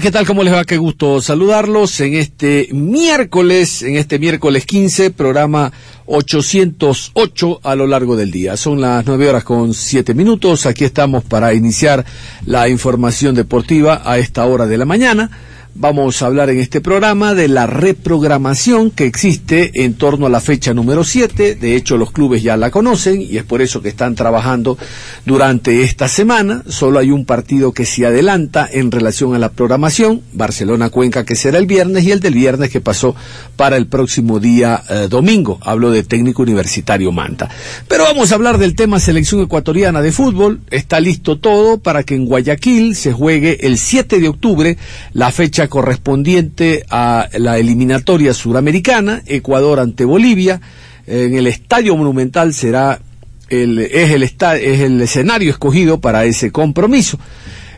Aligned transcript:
¿Qué 0.00 0.10
tal? 0.10 0.26
¿Cómo 0.26 0.42
les 0.42 0.54
va? 0.54 0.64
Qué 0.64 0.78
gusto 0.78 1.20
saludarlos 1.20 2.00
en 2.00 2.14
este 2.14 2.68
miércoles, 2.72 3.82
en 3.82 3.96
este 3.96 4.18
miércoles 4.18 4.64
15, 4.64 5.10
programa 5.10 5.70
808 6.06 7.60
a 7.62 7.74
lo 7.74 7.86
largo 7.86 8.16
del 8.16 8.30
día. 8.30 8.56
Son 8.56 8.80
las 8.80 9.04
9 9.04 9.28
horas 9.28 9.44
con 9.44 9.74
7 9.74 10.14
minutos. 10.14 10.64
Aquí 10.64 10.84
estamos 10.84 11.24
para 11.24 11.52
iniciar 11.52 12.06
la 12.46 12.70
información 12.70 13.34
deportiva 13.34 14.00
a 14.02 14.16
esta 14.16 14.46
hora 14.46 14.66
de 14.66 14.78
la 14.78 14.86
mañana. 14.86 15.30
Vamos 15.74 16.20
a 16.20 16.26
hablar 16.26 16.50
en 16.50 16.58
este 16.58 16.82
programa 16.82 17.32
de 17.32 17.48
la 17.48 17.66
reprogramación 17.66 18.90
que 18.90 19.06
existe 19.06 19.82
en 19.82 19.94
torno 19.94 20.26
a 20.26 20.28
la 20.28 20.42
fecha 20.42 20.74
número 20.74 21.02
7. 21.02 21.54
De 21.54 21.76
hecho, 21.76 21.96
los 21.96 22.12
clubes 22.12 22.42
ya 22.42 22.58
la 22.58 22.70
conocen 22.70 23.22
y 23.22 23.38
es 23.38 23.44
por 23.44 23.62
eso 23.62 23.80
que 23.80 23.88
están 23.88 24.14
trabajando 24.14 24.76
durante 25.24 25.82
esta 25.82 26.08
semana. 26.08 26.62
Solo 26.68 26.98
hay 26.98 27.10
un 27.10 27.24
partido 27.24 27.72
que 27.72 27.86
se 27.86 28.04
adelanta 28.04 28.68
en 28.70 28.90
relación 28.90 29.34
a 29.34 29.38
la 29.38 29.48
programación, 29.48 30.20
Barcelona-Cuenca, 30.34 31.24
que 31.24 31.36
será 31.36 31.56
el 31.56 31.66
viernes, 31.66 32.04
y 32.04 32.10
el 32.10 32.20
del 32.20 32.34
viernes 32.34 32.68
que 32.68 32.82
pasó 32.82 33.16
para 33.56 33.78
el 33.78 33.86
próximo 33.86 34.40
día 34.40 34.82
eh, 34.90 35.06
domingo. 35.08 35.58
Hablo 35.62 35.90
de 35.90 36.02
técnico 36.02 36.42
universitario 36.42 37.12
Manta. 37.12 37.48
Pero 37.88 38.04
vamos 38.04 38.30
a 38.30 38.34
hablar 38.34 38.58
del 38.58 38.74
tema 38.74 39.00
selección 39.00 39.40
ecuatoriana 39.40 40.02
de 40.02 40.12
fútbol. 40.12 40.60
Está 40.70 41.00
listo 41.00 41.38
todo 41.38 41.78
para 41.78 42.02
que 42.02 42.14
en 42.14 42.26
Guayaquil 42.26 42.94
se 42.94 43.14
juegue 43.14 43.66
el 43.66 43.78
7 43.78 44.20
de 44.20 44.28
octubre 44.28 44.76
la 45.14 45.32
fecha 45.32 45.61
correspondiente 45.68 46.84
a 46.90 47.28
la 47.34 47.58
eliminatoria 47.58 48.34
suramericana, 48.34 49.22
Ecuador 49.26 49.80
ante 49.80 50.04
Bolivia. 50.04 50.60
En 51.06 51.34
el 51.34 51.46
Estadio 51.46 51.96
Monumental 51.96 52.54
será 52.54 53.00
el, 53.48 53.78
es, 53.78 54.10
el 54.10 54.22
es 54.22 54.80
el 54.80 55.00
escenario 55.00 55.50
escogido 55.50 56.00
para 56.00 56.24
ese 56.24 56.50
compromiso. 56.50 57.18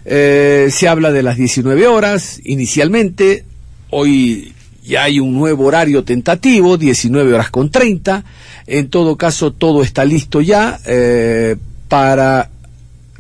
Eh, 0.04 0.68
se 0.70 0.88
habla 0.88 1.12
de 1.12 1.22
las 1.22 1.36
19 1.36 1.86
horas 1.86 2.40
inicialmente, 2.44 3.44
hoy 3.90 4.52
ya 4.84 5.04
hay 5.04 5.18
un 5.18 5.32
nuevo 5.32 5.64
horario 5.64 6.04
tentativo, 6.04 6.76
19 6.76 7.32
horas 7.32 7.50
con 7.50 7.70
30. 7.70 8.24
En 8.66 8.88
todo 8.90 9.16
caso, 9.16 9.52
todo 9.52 9.82
está 9.82 10.04
listo 10.04 10.40
ya 10.40 10.78
eh, 10.84 11.56
para 11.88 12.50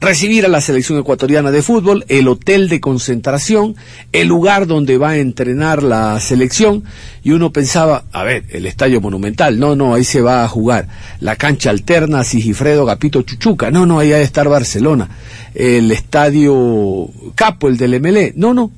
recibir 0.04 0.44
a 0.44 0.48
la 0.48 0.60
selección 0.60 0.98
ecuatoriana 0.98 1.50
de 1.50 1.62
fútbol, 1.62 2.04
el 2.08 2.28
hotel 2.28 2.68
de 2.68 2.80
concentración, 2.80 3.74
el 4.12 4.28
lugar 4.28 4.66
donde 4.66 4.98
va 4.98 5.10
a 5.10 5.18
entrenar 5.18 5.82
la 5.82 6.20
selección, 6.20 6.84
y 7.22 7.32
uno 7.32 7.52
pensaba, 7.52 8.04
a 8.12 8.22
ver, 8.22 8.44
el 8.50 8.66
estadio 8.66 9.00
monumental, 9.00 9.58
no, 9.58 9.74
no, 9.74 9.94
ahí 9.94 10.04
se 10.04 10.20
va 10.20 10.44
a 10.44 10.48
jugar, 10.48 10.88
la 11.20 11.36
cancha 11.36 11.70
alterna 11.70 12.22
Sigifredo 12.24 12.84
Gapito 12.84 13.22
Chuchuca, 13.22 13.70
no, 13.70 13.86
no, 13.86 13.98
ahí 13.98 14.12
ha 14.12 14.18
de 14.18 14.22
estar 14.22 14.48
Barcelona, 14.48 15.08
el 15.54 15.90
estadio 15.90 17.08
Capo, 17.34 17.68
el 17.68 17.76
del 17.76 18.00
MLE, 18.00 18.32
no, 18.36 18.54
no, 18.54 18.70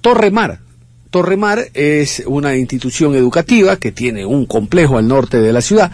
Torre 0.00 0.30
Mar, 0.30 0.60
Torre 1.10 1.36
Mar 1.36 1.66
es 1.74 2.22
una 2.26 2.56
institución 2.56 3.16
educativa 3.16 3.76
que 3.76 3.90
tiene 3.90 4.24
un 4.24 4.46
complejo 4.46 4.96
al 4.96 5.08
norte 5.08 5.38
de 5.38 5.52
la 5.52 5.60
ciudad, 5.60 5.90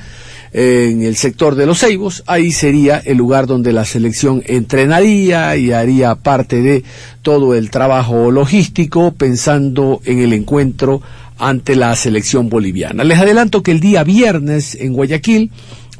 en 0.53 1.03
el 1.03 1.17
sector 1.17 1.55
de 1.55 1.67
los 1.67 1.81
Ceibos, 1.81 2.23
ahí 2.27 2.53
sería 2.53 2.99
el 3.05 3.17
lugar 3.19 3.47
donde 3.47 3.73
la 3.73 3.85
selección 3.85 4.43
entrenaría 4.47 5.57
y 5.57 5.73
haría 5.73 6.15
parte 6.15 6.63
de 6.63 6.85
todo 7.23 7.55
el 7.55 7.71
trabajo 7.71 8.31
logístico 8.31 9.13
pensando 9.13 10.01
en 10.05 10.21
el 10.21 10.33
encuentro 10.33 11.03
ante 11.39 11.77
la 11.77 11.95
selección 11.97 12.49
boliviana. 12.49 13.05
Les 13.05 13.19
adelanto 13.19 13.63
que 13.63 13.73
el 13.73 13.81
día 13.81 14.05
viernes 14.05 14.75
en 14.75 14.93
Guayaquil 14.93 15.51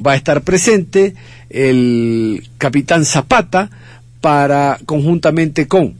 va 0.05 0.13
a 0.13 0.17
estar 0.17 0.43
presente 0.43 1.15
el 1.51 2.49
capitán 2.59 3.05
Zapata 3.05 3.71
para 4.21 4.79
conjuntamente 4.87 5.69
con 5.69 5.95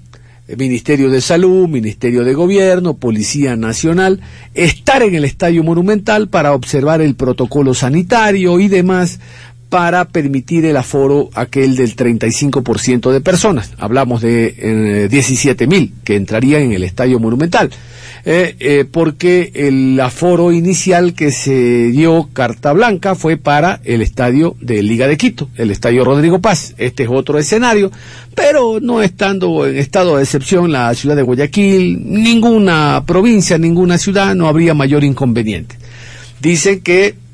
Ministerio 0.57 1.11
de 1.11 1.21
Salud, 1.21 1.69
Ministerio 1.69 2.23
de 2.23 2.35
Gobierno, 2.35 2.95
Policía 2.95 3.57
Nacional, 3.57 4.21
estar 4.55 5.03
en 5.03 5.17
el 5.17 5.25
Estadio 5.25 5.65
Monumental 5.65 6.29
para 6.29 6.53
observar 6.53 7.01
el 7.01 7.17
protocolo 7.17 7.75
sanitario 7.75 8.61
y 8.61 8.69
demás 8.69 9.19
para 9.77 10.07
permitir 10.07 10.65
el 10.65 10.75
aforo 10.79 11.29
aquel 11.35 11.77
del 11.77 11.95
35% 11.95 13.13
de 13.13 13.21
personas. 13.21 13.73
Hablamos 13.77 14.23
de 14.23 14.55
eh, 14.57 15.09
17 15.11 15.67
mil 15.67 15.93
que 16.03 16.17
entrarían 16.17 16.63
en 16.63 16.73
el 16.73 16.83
Estadio 16.83 17.21
Monumental. 17.21 17.69
Eh, 18.25 18.57
eh, 18.59 18.87
porque 18.91 19.53
el 19.55 20.01
aforo 20.01 20.51
inicial 20.51 21.13
que 21.13 21.31
se 21.31 21.89
dio 21.89 22.31
carta 22.33 22.73
blanca 22.73 23.15
fue 23.15 23.37
para 23.37 23.83
el 23.85 24.01
estadio 24.01 24.57
de 24.63 24.83
Liga 24.83 25.09
de 25.09 25.19
Quito, 25.19 25.51
el 25.57 25.71
estadio 25.71 26.07
Rodrigo 26.07 26.41
Paz. 26.41 26.75
Este 26.79 27.03
es 27.03 27.11
otro 27.13 27.39
escenario, 27.39 27.93
pero 28.35 28.81
no 28.81 29.03
estando 29.03 29.67
en 29.67 29.77
estado 29.77 30.17
de 30.17 30.23
excepción 30.23 30.73
la 30.73 30.95
ciudad 30.95 31.17
de 31.17 31.23
Guayaquil, 31.23 32.01
ninguna 32.03 33.05
provincia, 33.07 33.59
ninguna 33.59 33.99
ciudad, 33.99 34.35
no 34.35 34.49
habría 34.49 34.73
mayor 34.73 35.05
inconveniente. 35.05 35.77
Dicen 36.41 36.81
que 36.81 37.26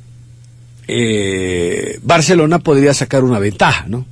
eh, 0.95 1.99
Barcelona 2.03 2.59
podría 2.59 2.95
sacar 2.95 3.25
una 3.25 3.39
ventaja, 3.39 3.87
¿no? 3.89 4.07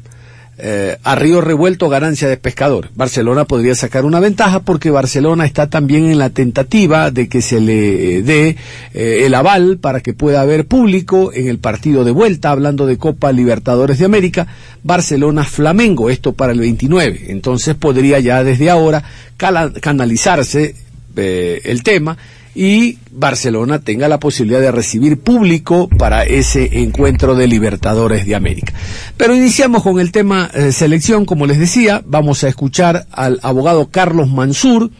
Eh, 0.62 0.98
a 1.04 1.14
río 1.14 1.40
revuelto 1.40 1.88
ganancia 1.88 2.28
de 2.28 2.36
pescador. 2.36 2.90
Barcelona 2.94 3.46
podría 3.46 3.74
sacar 3.74 4.04
una 4.04 4.20
ventaja 4.20 4.60
porque 4.60 4.90
Barcelona 4.90 5.46
está 5.46 5.70
también 5.70 6.10
en 6.10 6.18
la 6.18 6.28
tentativa 6.28 7.10
de 7.10 7.30
que 7.30 7.40
se 7.40 7.62
le 7.62 8.20
dé 8.20 8.56
eh, 8.92 9.22
el 9.24 9.34
aval 9.34 9.78
para 9.78 10.00
que 10.00 10.12
pueda 10.12 10.42
haber 10.42 10.66
público 10.66 11.32
en 11.32 11.48
el 11.48 11.58
partido 11.58 12.04
de 12.04 12.10
vuelta, 12.10 12.50
hablando 12.50 12.84
de 12.84 12.98
Copa 12.98 13.32
Libertadores 13.32 14.00
de 14.00 14.04
América, 14.04 14.48
Barcelona-Flamengo, 14.82 16.10
esto 16.10 16.34
para 16.34 16.52
el 16.52 16.60
29. 16.60 17.26
Entonces 17.28 17.74
podría 17.74 18.20
ya 18.20 18.44
desde 18.44 18.68
ahora 18.68 19.02
canalizarse 19.38 20.74
eh, 21.16 21.62
el 21.64 21.82
tema 21.82 22.18
y 22.54 22.98
Barcelona 23.12 23.80
tenga 23.80 24.08
la 24.08 24.18
posibilidad 24.18 24.60
de 24.60 24.72
recibir 24.72 25.20
público 25.20 25.88
para 25.98 26.24
ese 26.24 26.80
encuentro 26.80 27.34
de 27.34 27.46
Libertadores 27.46 28.26
de 28.26 28.34
América. 28.34 28.72
Pero 29.16 29.34
iniciamos 29.34 29.82
con 29.82 30.00
el 30.00 30.12
tema 30.12 30.50
eh, 30.52 30.72
selección, 30.72 31.24
como 31.24 31.46
les 31.46 31.58
decía, 31.58 32.02
vamos 32.04 32.44
a 32.44 32.48
escuchar 32.48 33.06
al 33.12 33.38
abogado 33.42 33.90
Carlos 33.90 34.28
Mansur, 34.28 34.90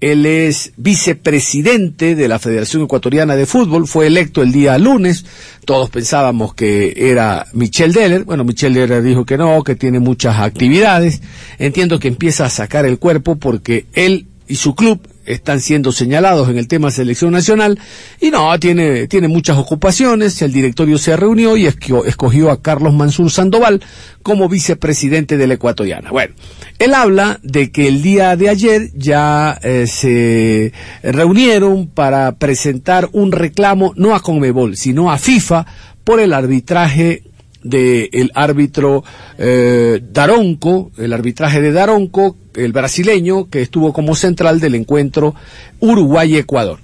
él 0.00 0.26
es 0.26 0.72
vicepresidente 0.76 2.14
de 2.14 2.28
la 2.28 2.38
Federación 2.38 2.82
Ecuatoriana 2.82 3.36
de 3.36 3.46
Fútbol, 3.46 3.88
fue 3.88 4.06
electo 4.06 4.42
el 4.42 4.52
día 4.52 4.76
lunes, 4.76 5.24
todos 5.64 5.88
pensábamos 5.88 6.52
que 6.54 6.92
era 6.94 7.46
Michel 7.54 7.94
Deller, 7.94 8.24
bueno, 8.24 8.44
Michel 8.44 8.74
Deller 8.74 9.02
dijo 9.02 9.24
que 9.24 9.38
no, 9.38 9.62
que 9.64 9.76
tiene 9.76 10.00
muchas 10.00 10.38
actividades, 10.38 11.22
entiendo 11.58 11.98
que 11.98 12.08
empieza 12.08 12.44
a 12.44 12.50
sacar 12.50 12.84
el 12.84 12.98
cuerpo 12.98 13.36
porque 13.36 13.86
él 13.94 14.26
y 14.46 14.56
su 14.56 14.74
club 14.74 15.00
están 15.26 15.60
siendo 15.60 15.92
señalados 15.92 16.48
en 16.48 16.58
el 16.58 16.68
tema 16.68 16.90
selección 16.90 17.32
nacional 17.32 17.78
y 18.20 18.30
no, 18.30 18.58
tiene, 18.58 19.06
tiene 19.08 19.28
muchas 19.28 19.56
ocupaciones, 19.58 20.40
el 20.42 20.52
directorio 20.52 20.98
se 20.98 21.16
reunió 21.16 21.56
y 21.56 21.66
esco- 21.66 22.04
escogió 22.06 22.50
a 22.50 22.60
Carlos 22.62 22.94
Mansur 22.94 23.30
Sandoval 23.30 23.80
como 24.22 24.48
vicepresidente 24.48 25.36
de 25.36 25.46
la 25.46 25.54
ecuatoriana. 25.54 26.10
Bueno, 26.10 26.34
él 26.78 26.94
habla 26.94 27.38
de 27.42 27.70
que 27.70 27.88
el 27.88 28.02
día 28.02 28.36
de 28.36 28.48
ayer 28.48 28.90
ya 28.94 29.58
eh, 29.62 29.86
se 29.86 30.72
reunieron 31.02 31.86
para 31.88 32.36
presentar 32.36 33.08
un 33.12 33.32
reclamo 33.32 33.92
no 33.96 34.14
a 34.14 34.20
Conmebol, 34.20 34.76
sino 34.76 35.10
a 35.12 35.18
FIFA 35.18 35.66
por 36.04 36.20
el 36.20 36.32
arbitraje 36.32 37.22
del 37.62 38.30
árbitro 38.34 39.04
eh, 39.38 40.00
Daronco, 40.12 40.90
el 40.98 41.12
arbitraje 41.14 41.62
de 41.62 41.72
Daronco, 41.72 42.36
el 42.54 42.72
brasileño 42.72 43.48
que 43.48 43.62
estuvo 43.62 43.92
como 43.92 44.14
central 44.14 44.60
del 44.60 44.74
encuentro 44.74 45.34
Uruguay-Ecuador. 45.80 46.78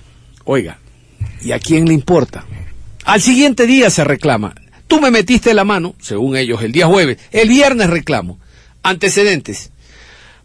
Oiga, 0.45 0.79
¿y 1.43 1.53
a 1.53 1.59
quién 1.59 1.87
le 1.87 1.95
importa? 1.95 2.45
Al 3.05 3.21
siguiente 3.21 3.67
día 3.67 3.91
se 3.91 4.05
reclama. 4.05 4.55
Tú 4.87 5.01
me 5.01 5.11
metiste 5.11 5.55
la 5.55 5.65
mano, 5.65 5.95
según 6.01 6.37
ellos, 6.37 6.63
el 6.63 6.73
día 6.73 6.87
jueves. 6.87 7.19
El 7.31 7.49
viernes 7.49 7.89
reclamo. 7.91 8.39
Antecedentes. 8.83 9.71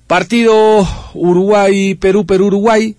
Partido 0.08 0.88
Uruguay-Perú, 1.14 2.26
Perú-Uruguay. 2.26 2.96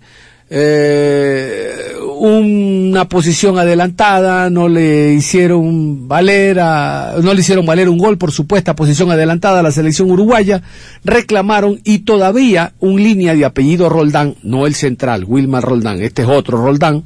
Eh, 0.49 1.93
una 2.19 3.09
posición 3.09 3.59
adelantada, 3.59 4.49
no 4.49 4.69
le 4.69 5.13
hicieron 5.13 6.09
valer 6.09 6.59
a, 6.61 7.17
no 7.23 7.35
le 7.35 7.41
hicieron 7.41 7.67
valer 7.67 7.89
un 7.89 7.99
gol 7.99 8.17
por 8.17 8.33
supuesta 8.33 8.75
posición 8.75 9.11
adelantada 9.11 9.61
a 9.61 9.63
la 9.63 9.71
selección 9.71 10.11
uruguaya, 10.11 10.63
reclamaron 11.05 11.81
y 11.85 12.01
todavía 12.01 12.73
un 12.81 13.03
línea 13.03 13.35
de 13.35 13.45
apellido 13.45 13.89
Roldán, 13.89 14.37
no 14.43 14.67
el 14.67 14.75
central, 14.75 15.25
Wilmar 15.25 15.63
Roldán, 15.63 16.01
este 16.01 16.23
es 16.23 16.29
otro 16.29 16.59
Roldán, 16.59 17.05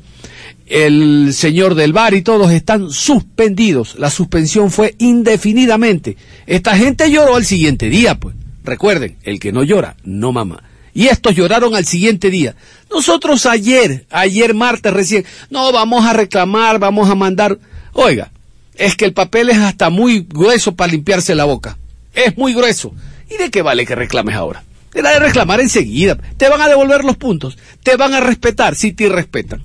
el 0.66 1.32
señor 1.34 1.74
del 1.74 1.92
bar 1.92 2.14
y 2.14 2.22
todos 2.22 2.52
están 2.52 2.90
suspendidos. 2.90 3.96
La 3.98 4.08
suspensión 4.08 4.70
fue 4.70 4.94
indefinidamente. 4.98 6.16
Esta 6.46 6.76
gente 6.76 7.10
lloró 7.10 7.34
al 7.34 7.44
siguiente 7.44 7.88
día, 7.90 8.14
pues. 8.14 8.36
Recuerden, 8.62 9.16
el 9.24 9.40
que 9.40 9.52
no 9.52 9.64
llora, 9.64 9.96
no 10.04 10.32
mama. 10.32 10.62
Y 10.94 11.06
estos 11.06 11.34
lloraron 11.34 11.74
al 11.74 11.86
siguiente 11.86 12.30
día. 12.30 12.54
Nosotros 12.90 13.46
ayer, 13.46 14.06
ayer 14.10 14.54
martes 14.54 14.92
recién, 14.92 15.24
no, 15.50 15.72
vamos 15.72 16.04
a 16.04 16.12
reclamar, 16.12 16.78
vamos 16.78 17.08
a 17.08 17.14
mandar. 17.14 17.58
Oiga, 17.92 18.30
es 18.74 18.96
que 18.96 19.04
el 19.04 19.12
papel 19.12 19.50
es 19.50 19.58
hasta 19.58 19.90
muy 19.90 20.26
grueso 20.28 20.74
para 20.74 20.92
limpiarse 20.92 21.34
la 21.34 21.44
boca. 21.44 21.78
Es 22.14 22.36
muy 22.36 22.54
grueso. 22.54 22.92
¿Y 23.28 23.36
de 23.36 23.50
qué 23.50 23.62
vale 23.62 23.86
que 23.86 23.94
reclames 23.94 24.34
ahora? 24.34 24.64
Era 24.92 25.10
de 25.10 25.20
reclamar 25.20 25.60
enseguida. 25.60 26.18
Te 26.36 26.48
van 26.48 26.60
a 26.60 26.68
devolver 26.68 27.04
los 27.04 27.16
puntos. 27.16 27.56
Te 27.82 27.96
van 27.96 28.14
a 28.14 28.20
respetar 28.20 28.74
si 28.74 28.92
te 28.92 29.08
respetan. 29.08 29.62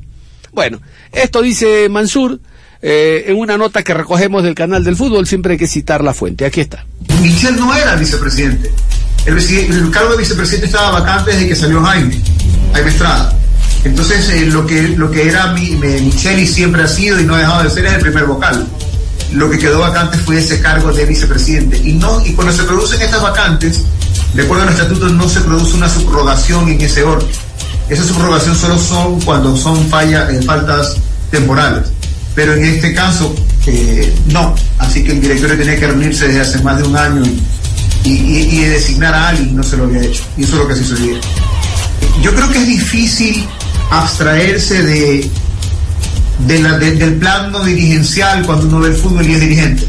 Bueno, 0.51 0.81
esto 1.11 1.41
dice 1.41 1.89
Mansur 1.89 2.39
eh, 2.81 3.25
en 3.27 3.37
una 3.37 3.57
nota 3.57 3.83
que 3.83 3.93
recogemos 3.93 4.43
del 4.43 4.53
canal 4.53 4.83
del 4.83 4.95
fútbol. 4.95 5.25
Siempre 5.25 5.53
hay 5.53 5.57
que 5.57 5.67
citar 5.67 6.03
la 6.03 6.13
fuente. 6.13 6.45
Aquí 6.45 6.61
está. 6.61 6.85
Michel 7.21 7.55
no 7.55 7.75
era 7.75 7.95
vicepresidente. 7.95 8.69
El, 9.25 9.89
cargo 9.91 10.11
de 10.11 10.17
vicepresidente 10.17 10.67
estaba 10.67 10.99
vacante 10.99 11.31
desde 11.31 11.47
que 11.47 11.55
salió 11.55 11.81
Jaime, 11.81 12.21
Jaime 12.73 12.89
Estrada. 12.89 13.35
Entonces, 13.83 14.29
eh, 14.29 14.45
lo, 14.45 14.65
que, 14.65 14.89
lo 14.89 15.09
que 15.09 15.27
era 15.27 15.51
mi, 15.53 15.71
Micheli 15.71 16.47
siempre 16.47 16.83
ha 16.83 16.87
sido 16.87 17.19
y 17.19 17.23
no 17.23 17.35
ha 17.35 17.39
dejado 17.39 17.63
de 17.63 17.69
ser 17.69 17.85
es 17.85 17.93
el 17.93 18.01
primer 18.01 18.25
vocal. 18.25 18.67
Lo 19.33 19.49
que 19.49 19.57
quedó 19.57 19.79
vacante 19.79 20.17
fue 20.19 20.37
ese 20.37 20.61
cargo 20.61 20.93
de 20.93 21.05
vicepresidente. 21.05 21.77
Y, 21.77 21.93
no, 21.93 22.23
y 22.23 22.33
cuando 22.33 22.53
se 22.53 22.63
producen 22.63 23.01
estas 23.01 23.21
vacantes, 23.21 23.81
de 24.33 24.43
acuerdo 24.43 24.63
al 24.63 24.69
estatuto, 24.69 25.09
no 25.09 25.27
se 25.27 25.41
produce 25.41 25.75
una 25.75 25.89
subrogación 25.89 26.69
en 26.69 26.81
ese 26.81 27.03
orden. 27.03 27.27
Esa 27.89 28.03
subrogación 28.03 28.55
solo 28.55 28.77
son 28.77 29.21
cuando 29.21 29.57
son 29.57 29.87
falla, 29.87 30.29
eh, 30.31 30.41
faltas 30.43 30.97
temporales. 31.31 31.87
Pero 32.35 32.53
en 32.53 32.65
este 32.65 32.93
caso, 32.93 33.35
eh, 33.65 34.13
no. 34.27 34.53
Así 34.77 35.03
que 35.03 35.13
el 35.13 35.21
directorio 35.21 35.57
tenía 35.57 35.79
que 35.79 35.87
reunirse 35.87 36.27
desde 36.27 36.41
hace 36.41 36.59
más 36.59 36.77
de 36.77 36.83
un 36.83 36.95
año 36.95 37.23
y, 38.05 38.65
designar 38.65 39.13
a 39.13 39.29
alguien 39.29 39.55
no 39.55 39.63
se 39.63 39.77
lo 39.77 39.85
había 39.85 40.03
hecho. 40.03 40.23
Y 40.37 40.43
eso 40.43 40.53
es 40.53 40.59
lo 40.59 40.67
que 40.67 40.75
se 40.75 40.83
sucedió. 40.83 41.17
Yo 42.21 42.33
creo 42.33 42.49
que 42.49 42.59
es 42.59 42.67
difícil 42.67 43.47
abstraerse 43.91 44.83
de, 44.83 45.29
del 46.47 47.15
plano 47.15 47.63
dirigencial 47.63 48.45
cuando 48.45 48.67
uno 48.67 48.79
ve 48.81 48.89
el 48.89 48.95
fútbol 48.95 49.27
y 49.27 49.33
es 49.33 49.39
dirigente. 49.39 49.87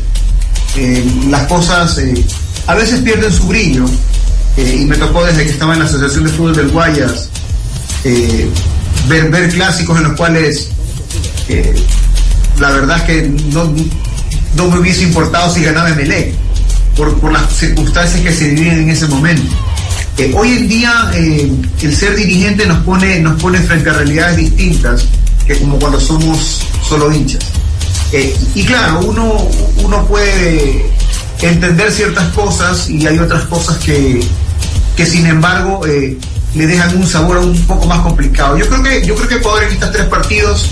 Eh, 0.77 1.05
las 1.29 1.47
cosas 1.47 1.99
eh, 1.99 2.25
a 2.67 2.75
veces 2.75 3.01
pierden 3.01 3.33
su 3.33 3.47
brillo. 3.47 3.85
Eh, 4.57 4.79
y 4.81 4.85
me 4.87 4.97
tocó 4.97 5.25
desde 5.25 5.45
que 5.45 5.51
estaba 5.51 5.75
en 5.75 5.81
la 5.81 5.85
Asociación 5.85 6.25
de 6.25 6.31
Fútbol 6.31 6.57
del 6.57 6.71
Guayas 6.71 7.29
ver, 9.09 9.31
ver 9.31 9.51
clásicos 9.51 9.99
en 9.99 10.05
los 10.05 10.13
cuales 10.17 10.69
la 12.59 12.71
verdad 12.71 12.97
es 12.99 13.03
que 13.03 13.29
no, 13.53 13.75
no 14.57 14.71
me 14.71 14.79
hubiese 14.79 15.03
importado 15.03 15.53
si 15.53 15.63
ganaba 15.63 15.91
Melec 15.91 16.35
por, 16.97 17.33
las 17.33 17.53
circunstancias 17.53 18.21
que 18.23 18.33
se 18.33 18.51
viven 18.51 18.81
en 18.81 18.91
ese 18.91 19.07
momento. 19.07 19.55
Eh, 20.19 20.33
hoy 20.35 20.53
en 20.53 20.69
día 20.69 21.11
eh, 21.15 21.53
el 21.83 21.95
ser 21.95 22.17
dirigente 22.17 22.67
nos 22.67 22.83
pone, 22.85 23.21
nos 23.21 23.41
pone 23.41 23.59
frente 23.61 23.91
a 23.91 23.93
realidades 23.93 24.39
distintas 24.39 25.05
que 25.47 25.59
como 25.59 25.79
cuando 25.79 26.01
somos 26.01 26.63
solo 26.83 27.13
hinchas. 27.13 27.45
Eh, 28.13 28.35
y 28.55 28.65
claro, 28.65 29.01
uno, 29.01 29.47
uno 29.85 30.07
puede 30.07 30.87
entender 31.43 31.93
ciertas 31.93 32.33
cosas 32.33 32.89
y 32.89 33.07
hay 33.07 33.19
otras 33.19 33.45
cosas 33.45 33.77
que, 33.79 34.21
que 34.97 35.05
sin 35.05 35.27
embargo 35.27 35.83
le 35.85 36.67
dejan 36.67 36.97
un 36.97 37.07
sabor 37.07 37.37
un 37.39 37.61
poco 37.67 37.87
más 37.87 38.01
complicado. 38.01 38.57
Yo 38.57 38.67
creo 38.69 38.83
que, 38.83 39.07
yo 39.07 39.15
creo 39.17 39.29
que 39.29 39.35
Ecuador 39.35 39.65
en 39.65 39.73
estos 39.73 39.93
tres 39.93 40.07
partidos 40.07 40.71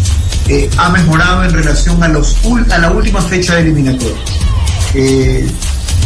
ha 0.79 0.89
mejorado 0.89 1.45
en 1.45 1.53
relación 1.53 2.03
a, 2.03 2.09
los, 2.09 2.37
a 2.71 2.79
la 2.79 2.91
última 2.91 3.21
fecha 3.21 3.57
de 3.57 3.63
eliminatoria. 3.63 4.17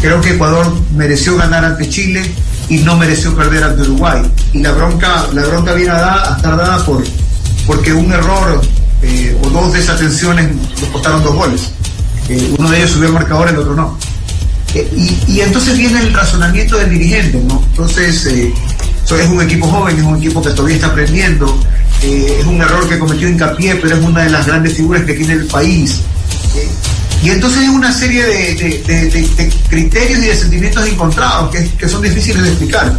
Creo 0.01 0.21
que 0.21 0.31
Ecuador 0.31 0.73
mereció 0.95 1.37
ganar 1.37 1.65
ante 1.65 1.89
Chile 1.89 2.23
y 2.69 2.79
no 2.79 2.97
mereció 2.97 3.35
perder 3.35 3.65
ante 3.65 3.83
Uruguay. 3.83 4.23
Y 4.53 4.61
la 4.61 4.73
bronca, 4.73 5.27
la 5.33 5.45
bronca 5.45 5.73
viene 5.75 5.91
a, 5.91 6.35
estar 6.37 6.57
dada 6.57 6.85
por, 6.85 7.03
porque 7.67 7.93
un 7.93 8.13
error 8.13 8.61
eh, 9.03 9.37
o 9.43 9.51
dos 9.51 9.73
desatenciones 9.73 10.51
nos 10.81 10.91
costaron 10.91 11.23
dos 11.23 11.35
goles. 11.35 11.73
Eh, 12.29 12.55
uno 12.59 12.71
de 12.71 12.79
ellos 12.79 12.91
subió 12.91 13.09
el 13.09 13.15
marcador, 13.15 13.49
el 13.49 13.59
otro 13.59 13.75
no. 13.75 13.99
Eh, 14.75 15.17
y, 15.27 15.41
entonces 15.41 15.77
viene 15.77 16.01
el 16.01 16.13
razonamiento 16.13 16.77
del 16.77 16.91
dirigente. 16.91 17.39
Entonces, 17.39 18.27
es 18.27 19.29
un 19.29 19.43
equipo 19.43 19.67
joven, 19.67 19.99
es 19.99 20.05
un 20.05 20.17
equipo 20.17 20.43
que 20.43 20.51
todavía 20.51 20.77
está 20.77 20.89
aprendiendo, 20.89 21.59
es 22.03 22.45
un 22.45 22.61
error 22.61 22.87
que 22.89 22.99
cometió 22.99 23.29
hincapié, 23.29 23.77
pero 23.77 23.97
es 23.97 24.05
una 24.05 24.25
de 24.25 24.31
las 24.31 24.47
grandes 24.47 24.75
figuras 24.75 25.03
que 25.05 25.15
tiene 25.15 25.33
el 25.33 25.47
país. 25.47 26.03
Y 27.23 27.31
entonces 27.31 27.61
hay 27.61 27.69
una 27.69 27.93
serie 27.93 28.25
de, 28.25 29.51
criterios 29.69 30.19
y 30.23 30.27
de 30.27 30.37
sentimientos 30.37 30.87
encontrados 30.87 31.55
que, 31.79 31.89
son 31.89 32.03
difíciles 32.03 32.43
de 32.43 32.49
explicar. 32.49 32.97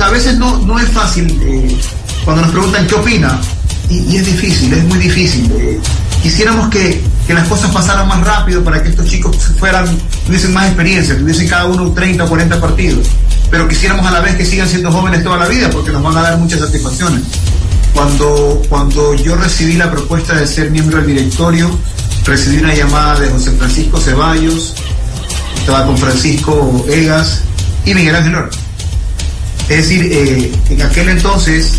A 0.00 0.10
veces 0.10 0.36
no, 0.38 0.58
no 0.58 0.78
es 0.78 0.88
fácil 0.90 1.26
eh, 1.42 1.76
cuando 2.24 2.42
nos 2.42 2.50
preguntan 2.50 2.86
qué 2.86 2.94
opina, 2.94 3.40
y, 3.88 4.16
es 4.16 4.26
difícil, 4.26 4.72
es 4.72 4.84
muy 4.84 4.98
difícil. 4.98 5.50
Eh, 5.52 5.80
quisiéramos 6.22 6.68
que, 6.70 7.02
las 7.28 7.48
cosas 7.48 7.72
pasaran 7.72 8.06
más 8.06 8.24
rápido 8.24 8.62
para 8.62 8.82
que 8.82 8.90
estos 8.90 9.06
chicos 9.06 9.36
fueran, 9.58 9.84
tuviesen 10.26 10.52
más 10.54 10.66
experiencia, 10.66 11.18
tuviesen 11.18 11.48
cada 11.48 11.66
uno 11.66 11.90
30 11.90 12.24
o 12.24 12.28
40 12.28 12.60
partidos, 12.60 13.08
pero 13.50 13.66
quisiéramos 13.66 14.06
a 14.06 14.12
la 14.12 14.20
vez 14.20 14.36
que 14.36 14.44
sigan 14.44 14.68
siendo 14.68 14.92
jóvenes 14.92 15.24
toda 15.24 15.36
la 15.36 15.48
vida 15.48 15.68
porque 15.70 15.90
nos 15.90 16.04
van 16.04 16.16
a 16.16 16.22
dar 16.22 16.38
muchas 16.38 16.60
satisfacciones. 16.60 17.22
Cuando, 17.92 18.62
cuando 18.68 19.14
yo 19.14 19.34
recibí 19.34 19.72
la 19.72 19.90
propuesta 19.90 20.34
de 20.34 20.46
ser 20.46 20.70
miembro 20.70 20.98
del 20.98 21.06
directorio, 21.08 21.76
recibí 22.26 22.58
una 22.58 22.74
llamada 22.74 23.20
de 23.20 23.30
José 23.30 23.52
Francisco 23.52 23.98
Ceballos, 23.98 24.74
estaba 25.58 25.86
con 25.86 25.96
Francisco 25.96 26.84
Egas 26.88 27.42
y 27.84 27.94
Miguel 27.94 28.16
Ángel 28.16 28.34
Oro. 28.34 28.50
Es 29.68 29.76
decir, 29.76 30.08
eh, 30.10 30.52
en 30.70 30.82
aquel 30.82 31.08
entonces, 31.08 31.72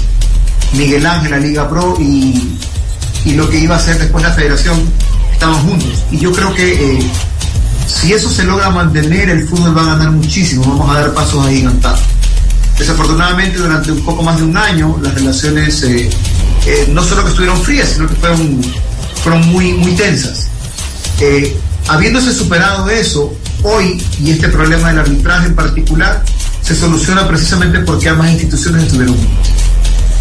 Miguel 0.74 1.06
Ángel, 1.06 1.32
la 1.32 1.40
Liga 1.40 1.70
Pro 1.70 1.98
y, 2.00 2.58
lo 3.36 3.50
que 3.50 3.60
iba 3.60 3.76
a 3.76 3.80
ser 3.80 4.00
después 4.00 4.24
la 4.24 4.32
federación 4.32 4.80
estaban 5.34 5.62
juntos. 5.68 5.90
Y 6.12 6.18
yo 6.18 6.32
creo 6.32 6.54
que 6.54 6.98
eh, 6.98 7.00
si 7.86 8.14
eso 8.14 8.30
se 8.30 8.46
logra 8.46 8.70
mantener, 8.70 9.30
el 9.30 9.46
fútbol 9.46 9.78
va 9.78 9.82
a 9.82 9.86
ganar 9.86 10.12
muchísimo. 10.12 10.64
Vamos 10.66 10.96
a 10.96 11.02
dar 11.02 11.14
pasos 11.14 11.46
ahí 11.46 11.58
gigantados. 11.58 12.00
Desafortunadamente, 12.80 13.58
durante 13.58 13.92
un 13.92 14.02
poco 14.06 14.24
más 14.24 14.38
de 14.38 14.44
un 14.44 14.56
año, 14.56 14.98
las 15.02 15.14
relaciones 15.14 15.84
eh, 15.84 16.10
no 16.94 17.04
solo 17.04 17.24
que 17.24 17.30
estuvieron 17.32 17.62
frías, 17.62 17.90
sino 17.90 18.08
que 18.08 18.16
fueron 18.16 18.62
fueron 19.28 19.46
muy, 19.50 19.74
muy 19.74 19.92
tensas. 19.92 20.48
Eh, 21.20 21.58
habiéndose 21.90 22.34
superado 22.34 22.90
eso, 22.90 23.34
hoy, 23.62 24.02
y 24.24 24.32
este 24.32 24.48
problema 24.48 24.88
del 24.88 25.00
arbitraje 25.00 25.48
en 25.48 25.56
particular, 25.56 26.24
se 26.62 26.74
soluciona 26.74 27.28
precisamente 27.28 27.80
porque 27.80 28.08
ambas 28.08 28.32
instituciones 28.32 28.84
estuvieron 28.84 29.18
juntas. 29.18 29.52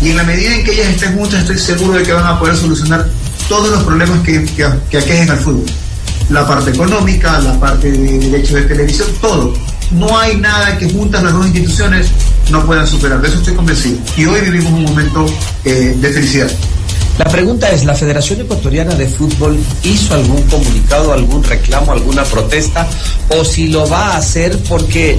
Y 0.02 0.10
en 0.10 0.16
la 0.16 0.24
medida 0.24 0.54
en 0.54 0.64
que 0.64 0.72
ellas 0.72 0.88
estén 0.88 1.16
juntas, 1.16 1.40
estoy 1.40 1.56
seguro 1.56 1.98
de 1.98 2.02
que 2.02 2.12
van 2.12 2.26
a 2.26 2.38
poder 2.40 2.56
solucionar 2.56 3.06
todos 3.48 3.70
los 3.70 3.84
problemas 3.84 4.20
que, 4.24 4.44
que, 4.44 4.66
que 4.90 4.98
aquejen 4.98 5.30
al 5.30 5.38
fútbol. 5.38 5.66
La 6.28 6.44
parte 6.44 6.70
económica, 6.70 7.38
la 7.38 7.60
parte 7.60 7.92
de 7.92 8.18
derechos 8.18 8.54
de 8.54 8.62
televisión, 8.62 9.06
todo. 9.20 9.54
No 9.92 10.18
hay 10.18 10.36
nada 10.36 10.76
que 10.78 10.90
juntas 10.90 11.22
las 11.22 11.32
dos 11.32 11.46
instituciones 11.46 12.08
no 12.50 12.66
puedan 12.66 12.88
superar. 12.88 13.20
De 13.20 13.28
eso 13.28 13.38
estoy 13.38 13.54
convencido. 13.54 13.98
Y 14.16 14.24
hoy 14.26 14.40
vivimos 14.40 14.72
un 14.72 14.82
momento 14.82 15.26
eh, 15.64 15.96
de 15.96 16.12
felicidad. 16.12 16.50
La 17.18 17.24
pregunta 17.24 17.70
es, 17.70 17.84
¿la 17.84 17.94
Federación 17.94 18.42
Ecuatoriana 18.42 18.94
de 18.94 19.08
Fútbol 19.08 19.58
hizo 19.84 20.14
algún 20.14 20.42
comunicado, 20.42 21.14
algún 21.14 21.42
reclamo, 21.42 21.92
alguna 21.92 22.24
protesta? 22.24 22.86
¿O 23.30 23.42
si 23.42 23.68
lo 23.68 23.88
va 23.88 24.12
a 24.12 24.16
hacer 24.18 24.58
porque 24.68 25.18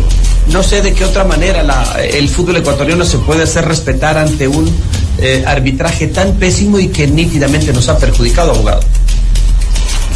no 0.51 0.61
sé 0.61 0.83
de 0.83 0.93
qué 0.93 1.05
otra 1.05 1.23
manera 1.23 1.61
el 2.03 2.29
fútbol 2.29 2.57
ecuatoriano 2.57 3.03
se 3.03 3.17
puede 3.17 3.43
hacer 3.43 3.65
respetar 3.65 4.17
ante 4.17 4.47
un 4.47 4.71
eh, 5.17 5.43
arbitraje 5.47 6.07
tan 6.07 6.33
pésimo 6.33 6.79
y 6.79 6.89
que 6.89 7.07
nítidamente 7.07 7.73
nos 7.73 7.89
ha 7.89 7.97
perjudicado, 7.97 8.51
abogado? 8.51 8.81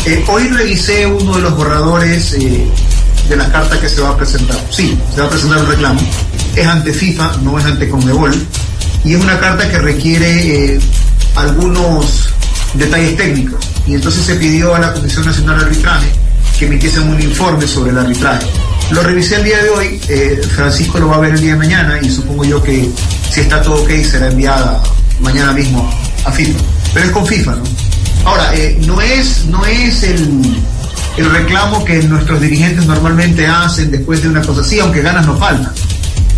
Eh, 0.06 0.24
hoy 0.28 0.48
revisé 0.50 1.08
uno 1.08 1.36
de 1.36 1.42
los 1.42 1.58
borradores 1.58 2.34
eh, 2.34 2.64
de 3.28 3.36
la 3.36 3.52
carta 3.52 3.80
que 3.82 3.90
se 3.90 4.02
va 4.02 4.10
a 4.10 4.18
presentar. 4.18 4.58
Sí, 4.70 4.96
se 5.14 5.22
va 5.22 5.28
a 5.28 5.30
presentar 5.32 5.58
un 5.58 5.68
reclamo. 5.68 6.02
Es 6.56 6.68
ante 6.68 6.94
FIFA, 6.94 7.38
no 7.44 7.58
es 7.58 7.66
ante 7.66 7.90
Conmebol. 7.90 8.34
Y 9.04 9.16
es 9.16 9.22
una 9.22 9.40
carta 9.40 9.68
que 9.68 9.80
requiere 9.80 10.80
algunos 11.36 12.30
detalles 12.74 13.18
técnicos. 13.18 13.66
Y 13.88 13.96
entonces 13.96 14.24
se 14.26 14.36
pidió 14.36 14.76
a 14.76 14.80
la 14.80 14.94
Comisión 14.94 15.26
Nacional 15.26 15.60
de 15.60 15.66
Arbitraje 15.66 16.12
que 16.58 16.66
emitiesen 16.66 17.10
un 17.10 17.20
informe 17.20 17.68
sobre 17.68 17.92
el 17.92 17.98
arbitraje. 17.98 18.46
Lo 18.92 19.02
revisé 19.02 19.38
el 19.38 19.46
día 19.46 19.64
de 19.64 19.70
hoy, 19.70 20.02
eh, 20.10 20.42
Francisco 20.56 21.00
lo 21.00 21.08
va 21.08 21.16
a 21.16 21.20
ver 21.20 21.34
el 21.34 21.42
día 21.42 21.54
de 21.54 21.58
mañana 21.58 22.00
y 22.02 22.10
supongo 22.10 22.44
yo 22.44 22.62
que 22.62 22.88
si 23.32 23.40
está 23.40 23.62
todo 23.62 23.82
ok 23.82 23.90
será 24.04 24.28
enviada 24.28 24.82
mañana 25.22 25.54
mismo 25.54 25.90
a 26.24 26.32
FIFA. 26.32 26.60
Pero 26.94 27.06
es 27.06 27.12
con 27.12 27.26
FIFA, 27.26 27.56
¿no? 27.56 27.64
Ahora, 28.26 28.54
eh, 28.54 28.80
no 28.86 29.02
es, 29.02 29.46
no 29.46 29.66
es 29.66 30.04
el, 30.04 30.42
el 31.18 31.32
reclamo 31.32 31.84
que 31.84 32.04
nuestros 32.04 32.40
dirigentes 32.40 32.86
normalmente 32.86 33.48
hacen 33.48 33.90
después 33.90 34.22
de 34.22 34.30
una 34.30 34.42
cosa 34.42 34.62
así, 34.62 34.80
aunque 34.80 35.02
ganas 35.02 35.26
no 35.26 35.38
faltan. 35.38 35.74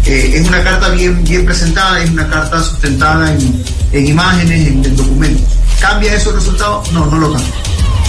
Eh, 0.06 0.36
es 0.36 0.48
una 0.48 0.64
carta 0.64 0.90
bien, 0.90 1.24
bien 1.24 1.46
presentada, 1.46 2.02
es 2.02 2.10
una 2.10 2.30
carta 2.30 2.62
sustentada 2.64 3.34
en, 3.34 3.64
en 3.94 4.08
imágenes, 4.08 4.68
en, 4.68 4.84
en, 4.84 4.96
documentos. 4.96 5.48
¿Cambia 5.80 6.14
eso 6.14 6.32
el 6.32 6.38
resultado? 6.38 6.84
No, 6.92 7.06
no 7.06 7.18
lo 7.18 7.34
cambia. 7.34 7.54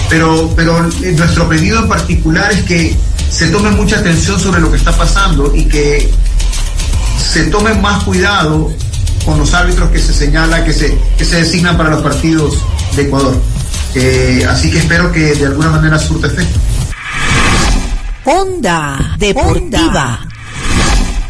Pero, 0.08 0.52
pero 0.56 0.80
nuestro 0.82 1.48
pedido 1.48 1.80
en 1.80 1.88
particular 1.88 2.52
es 2.52 2.62
que 2.62 2.96
se 3.30 3.48
tome 3.48 3.70
mucha 3.70 3.98
atención 3.98 4.38
sobre 4.38 4.60
lo 4.60 4.70
que 4.70 4.76
está 4.76 4.92
pasando 4.96 5.54
y 5.54 5.64
que 5.64 6.10
se 7.18 7.44
tome 7.46 7.74
más 7.74 8.04
cuidado 8.04 8.72
con 9.24 9.38
los 9.38 9.52
árbitros 9.54 9.90
que 9.90 9.98
se 9.98 10.12
señala, 10.12 10.64
que 10.64 10.72
se, 10.72 10.96
que 11.16 11.24
se 11.24 11.36
designan 11.36 11.76
para 11.76 11.90
los 11.90 12.02
partidos 12.02 12.58
de 12.94 13.02
Ecuador. 13.02 13.34
Eh, 13.94 14.46
así 14.48 14.70
que 14.70 14.78
espero 14.78 15.10
que 15.12 15.34
de 15.34 15.46
alguna 15.46 15.70
manera 15.70 15.98
surta 15.98 16.26
efecto. 16.26 16.60
Onda 18.24 19.16
Deportiva. 19.18 20.20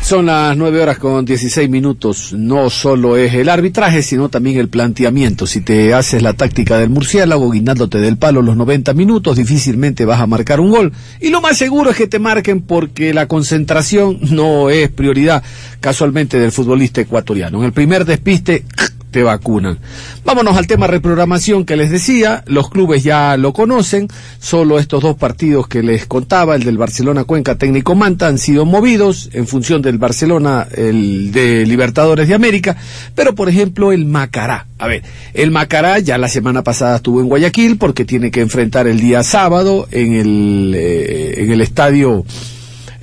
Son 0.04 0.26
las 0.26 0.54
nueve 0.54 0.82
horas 0.82 0.98
con 0.98 1.24
16 1.24 1.70
minutos. 1.70 2.34
No 2.34 2.68
solo 2.68 3.16
es 3.16 3.32
el 3.32 3.48
arbitraje, 3.48 4.02
sino 4.02 4.28
también 4.28 4.58
el 4.58 4.68
planteamiento. 4.68 5.46
Si 5.46 5.62
te 5.62 5.94
haces 5.94 6.22
la 6.22 6.34
táctica 6.34 6.76
del 6.76 6.90
murciélago, 6.90 7.50
guindándote 7.50 7.96
del 8.00 8.18
palo 8.18 8.42
los 8.42 8.54
90 8.54 8.92
minutos, 8.92 9.38
difícilmente 9.38 10.04
vas 10.04 10.20
a 10.20 10.26
marcar 10.26 10.60
un 10.60 10.72
gol. 10.72 10.92
Y 11.22 11.30
lo 11.30 11.40
más 11.40 11.56
seguro 11.56 11.90
es 11.90 11.96
que 11.96 12.06
te 12.06 12.18
marquen 12.18 12.60
porque 12.60 13.14
la 13.14 13.28
concentración 13.28 14.18
no 14.30 14.68
es 14.68 14.90
prioridad 14.90 15.42
casualmente 15.80 16.38
del 16.38 16.52
futbolista 16.52 17.00
ecuatoriano. 17.00 17.60
En 17.60 17.64
el 17.64 17.72
primer 17.72 18.04
despiste, 18.04 18.66
te 19.14 19.22
vacunan. 19.22 19.78
Vámonos 20.24 20.56
al 20.56 20.66
tema 20.66 20.88
reprogramación 20.88 21.64
que 21.64 21.76
les 21.76 21.88
decía, 21.88 22.42
los 22.48 22.68
clubes 22.68 23.04
ya 23.04 23.36
lo 23.36 23.52
conocen, 23.52 24.08
solo 24.40 24.80
estos 24.80 25.04
dos 25.04 25.14
partidos 25.16 25.68
que 25.68 25.84
les 25.84 26.06
contaba, 26.06 26.56
el 26.56 26.64
del 26.64 26.78
Barcelona 26.78 27.22
Cuenca 27.22 27.54
Técnico 27.54 27.94
Manta, 27.94 28.26
han 28.26 28.38
sido 28.38 28.64
movidos 28.64 29.30
en 29.32 29.46
función 29.46 29.82
del 29.82 29.98
Barcelona, 29.98 30.66
el 30.76 31.30
de 31.30 31.64
Libertadores 31.64 32.26
de 32.26 32.34
América, 32.34 32.76
pero 33.14 33.36
por 33.36 33.48
ejemplo 33.48 33.92
el 33.92 34.04
Macará. 34.04 34.66
A 34.78 34.88
ver, 34.88 35.04
el 35.32 35.52
Macará 35.52 36.00
ya 36.00 36.18
la 36.18 36.26
semana 36.26 36.64
pasada 36.64 36.96
estuvo 36.96 37.20
en 37.20 37.28
Guayaquil 37.28 37.78
porque 37.78 38.04
tiene 38.04 38.32
que 38.32 38.40
enfrentar 38.40 38.88
el 38.88 38.98
día 38.98 39.22
sábado 39.22 39.86
en 39.92 40.14
el, 40.14 40.74
eh, 40.76 41.34
en 41.36 41.52
el 41.52 41.60
estadio 41.60 42.24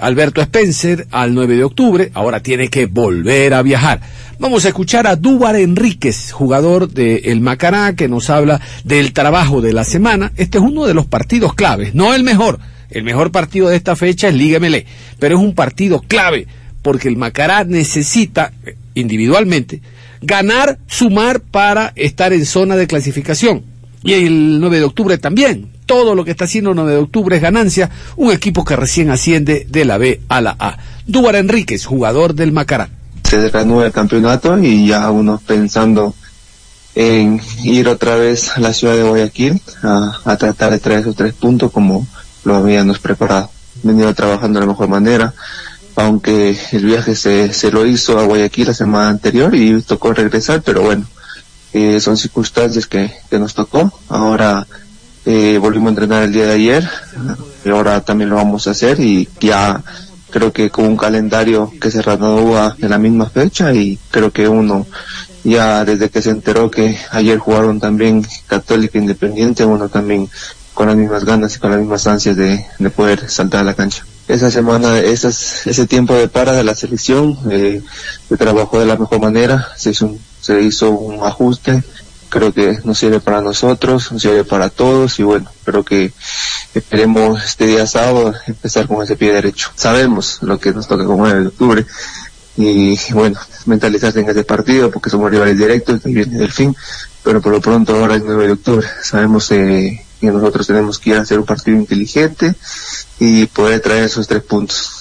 Alberto 0.02 0.42
Spencer 0.42 1.08
al 1.12 1.34
9 1.34 1.56
de 1.56 1.64
octubre, 1.64 2.12
ahora 2.14 2.42
tiene 2.42 2.70
que 2.70 2.88
volver 2.88 3.54
a 3.54 3.62
viajar. 3.62 4.02
Vamos 4.40 4.66
a 4.66 4.70
escuchar 4.70 5.06
a 5.06 5.16
Dúbar 5.16 5.56
Enríquez, 5.56 6.32
jugador 6.32 6.90
de 6.90 7.18
El 7.26 7.40
Macará, 7.40 7.96
que 7.96 8.08
nos 8.08 8.30
habla 8.30 8.60
del 8.84 9.14
trabajo 9.14 9.62
de 9.62 9.74
la 9.74 9.84
semana. 9.84 10.32
Este 10.36 10.58
es 10.58 10.64
uno 10.64 10.86
de 10.88 10.96
los 10.96 11.06
partidos 11.06 11.54
claves, 11.54 11.94
no 11.94 12.14
el 12.14 12.24
mejor. 12.24 12.60
El 12.90 13.04
mejor 13.04 13.32
partido 13.32 13.70
de 13.70 13.78
esta 13.78 13.96
fecha 13.96 14.28
es 14.28 14.34
Liga 14.34 14.60
MLE, 14.60 14.86
pero 15.20 15.38
es 15.38 15.42
un 15.42 15.56
partido 15.56 16.02
clave 16.02 16.48
porque 16.82 17.08
el 17.08 17.16
Macará 17.16 17.64
necesita 17.64 18.52
individualmente 18.96 19.82
ganar, 20.22 20.80
sumar 20.88 21.42
para 21.42 21.94
estar 21.96 22.34
en 22.34 22.46
zona 22.46 22.76
de 22.76 22.88
clasificación. 22.88 23.64
Y 24.04 24.14
el 24.14 24.60
9 24.60 24.80
de 24.80 24.86
octubre 24.86 25.18
también. 25.18 25.70
Todo 25.92 26.16
lo 26.16 26.24
que 26.24 26.32
está 26.32 26.46
haciendo 26.46 26.70
el 26.70 26.78
9 26.78 26.92
de 26.94 26.98
octubre 27.00 27.36
es 27.36 27.42
ganancia. 27.42 27.90
Un 28.16 28.32
equipo 28.32 28.64
que 28.64 28.78
recién 28.78 29.10
asciende 29.10 29.68
de 29.70 29.84
la 29.84 29.98
B 29.98 30.22
a 30.30 30.40
la 30.40 30.56
A. 30.58 30.78
Dúbar 31.06 31.36
Enríquez, 31.36 31.86
jugador 31.86 32.34
del 32.34 32.54
Macará 32.54 32.88
se 33.24 33.50
reanuda 33.50 33.88
el 33.88 33.92
campeonato 33.92 34.58
y 34.58 34.88
ya 34.88 35.12
uno 35.12 35.42
pensando 35.46 36.16
en 36.96 37.42
ir 37.64 37.90
otra 37.90 38.16
vez 38.16 38.58
a 38.58 38.62
la 38.62 38.74
ciudad 38.74 38.96
de 38.96 39.04
Guayaquil 39.04 39.62
a, 39.84 40.18
a 40.24 40.38
tratar 40.38 40.72
de 40.72 40.80
traer 40.80 41.02
esos 41.02 41.16
tres 41.18 41.34
puntos 41.34 41.72
como 41.74 42.08
lo 42.46 42.56
habíamos 42.56 43.00
preparado. 43.00 43.50
Venido 43.84 44.14
trabajando 44.14 44.62
de 44.62 44.66
la 44.66 44.72
mejor 44.72 44.88
manera, 44.88 45.34
aunque 45.98 46.58
el 46.72 46.86
viaje 46.86 47.16
se, 47.16 47.52
se 47.52 47.70
lo 47.70 47.86
hizo 47.86 48.18
a 48.18 48.24
Guayaquil 48.24 48.68
la 48.68 48.74
semana 48.74 49.10
anterior 49.10 49.54
y 49.54 49.82
tocó 49.82 50.14
regresar, 50.14 50.62
pero 50.62 50.84
bueno, 50.84 51.06
eh, 51.74 52.00
son 52.00 52.16
circunstancias 52.16 52.88
que, 52.88 53.12
que 53.30 53.40
nos 53.40 53.54
tocó. 53.54 53.92
Ahora 54.08 54.66
eh, 55.26 55.58
volvimos 55.60 55.88
a 55.88 55.90
entrenar 55.92 56.24
el 56.24 56.34
día 56.34 56.46
de 56.46 56.54
ayer, 56.54 56.90
y 57.64 57.70
ahora 57.70 58.02
también 58.02 58.30
lo 58.30 58.38
vamos 58.38 58.68
a 58.68 58.72
hacer 58.72 59.00
y 59.00 59.28
ya 59.40 59.82
creo 60.30 60.52
que 60.52 60.70
con 60.70 60.86
un 60.86 60.98
calendario 60.98 61.72
que 61.80 61.92
se 61.92 62.02
reanuda 62.02 62.76
en 62.80 62.90
la 62.90 62.98
misma 62.98 63.30
fecha 63.30 63.74
y 63.74 64.00
creo 64.10 64.32
que 64.32 64.48
uno 64.48 64.88
ya 65.44 65.84
desde 65.86 66.10
que 66.10 66.22
se 66.22 66.30
enteró 66.30 66.72
que 66.72 66.98
ayer 67.12 67.38
jugaron 67.38 67.80
también 67.80 68.26
Católica 68.48 68.98
Independiente, 68.98 69.66
uno 69.66 69.90
también 69.90 70.30
con 70.74 70.88
las 70.88 70.96
mismas 70.96 71.26
ganas 71.26 71.56
y 71.56 71.60
con 71.60 71.72
las 71.72 71.80
mismas 71.80 72.08
ansias 72.08 72.36
de, 72.36 72.66
de 72.80 72.90
poder 72.90 73.30
saltar 73.30 73.62
a 73.62 73.64
la 73.64 73.74
cancha. 73.74 74.06
Esa 74.28 74.50
semana, 74.50 75.00
esas, 75.00 75.68
ese 75.68 75.86
tiempo 75.88 76.14
de 76.14 76.28
para 76.28 76.54
de 76.54 76.64
la 76.64 76.76
selección, 76.76 77.38
eh, 77.50 77.82
se 78.30 78.38
trabajó 78.38 78.80
de 78.80 78.86
la 78.86 78.96
mejor 78.96 79.20
manera, 79.20 79.68
se 79.76 79.92
hizo 79.92 80.16
se 80.40 80.62
hizo 80.62 80.90
un 80.92 81.24
ajuste, 81.24 81.84
creo 82.32 82.54
que 82.54 82.80
nos 82.86 82.98
sirve 82.98 83.20
para 83.20 83.42
nosotros, 83.42 84.12
nos 84.12 84.22
sirve 84.22 84.46
para 84.46 84.70
todos 84.70 85.20
y 85.20 85.24
bueno, 85.24 85.52
creo 85.66 85.84
que 85.84 86.14
esperemos 86.74 87.44
este 87.44 87.68
día 87.68 87.86
sábado 87.86 88.34
empezar 88.48 88.88
con 88.88 89.04
ese 89.04 89.18
pie 89.18 89.34
derecho. 89.34 89.70
Sabemos 89.76 90.40
lo 90.42 90.58
que 90.58 90.72
nos 90.72 90.88
toca 90.88 91.04
como 91.04 91.28
9 91.28 91.42
de 91.42 91.48
octubre 91.48 91.86
y 92.56 92.98
bueno, 93.14 93.38
mentalizarse 93.66 94.22
en 94.22 94.30
ese 94.30 94.46
partido 94.46 94.90
porque 94.90 95.10
somos 95.10 95.30
rivales 95.30 95.58
directos 95.58 96.02
que 96.02 96.10
viene 96.10 96.38
del 96.38 96.52
fin, 96.52 96.76
pero 97.22 97.42
por 97.42 97.52
lo 97.52 97.60
pronto 97.60 97.96
ahora 97.96 98.16
es 98.16 98.24
9 98.24 98.48
de 98.48 98.54
octubre. 98.54 98.88
Sabemos 99.04 99.52
eh, 99.52 100.02
que 100.22 100.28
nosotros 100.28 100.66
tenemos 100.66 101.00
que 101.00 101.10
ir 101.10 101.18
a 101.18 101.22
hacer 101.22 101.38
un 101.38 101.46
partido 101.46 101.76
inteligente 101.76 102.56
y 103.20 103.46
poder 103.48 103.82
traer 103.82 104.06
esos 104.06 104.26
tres 104.26 104.42
puntos 104.42 105.01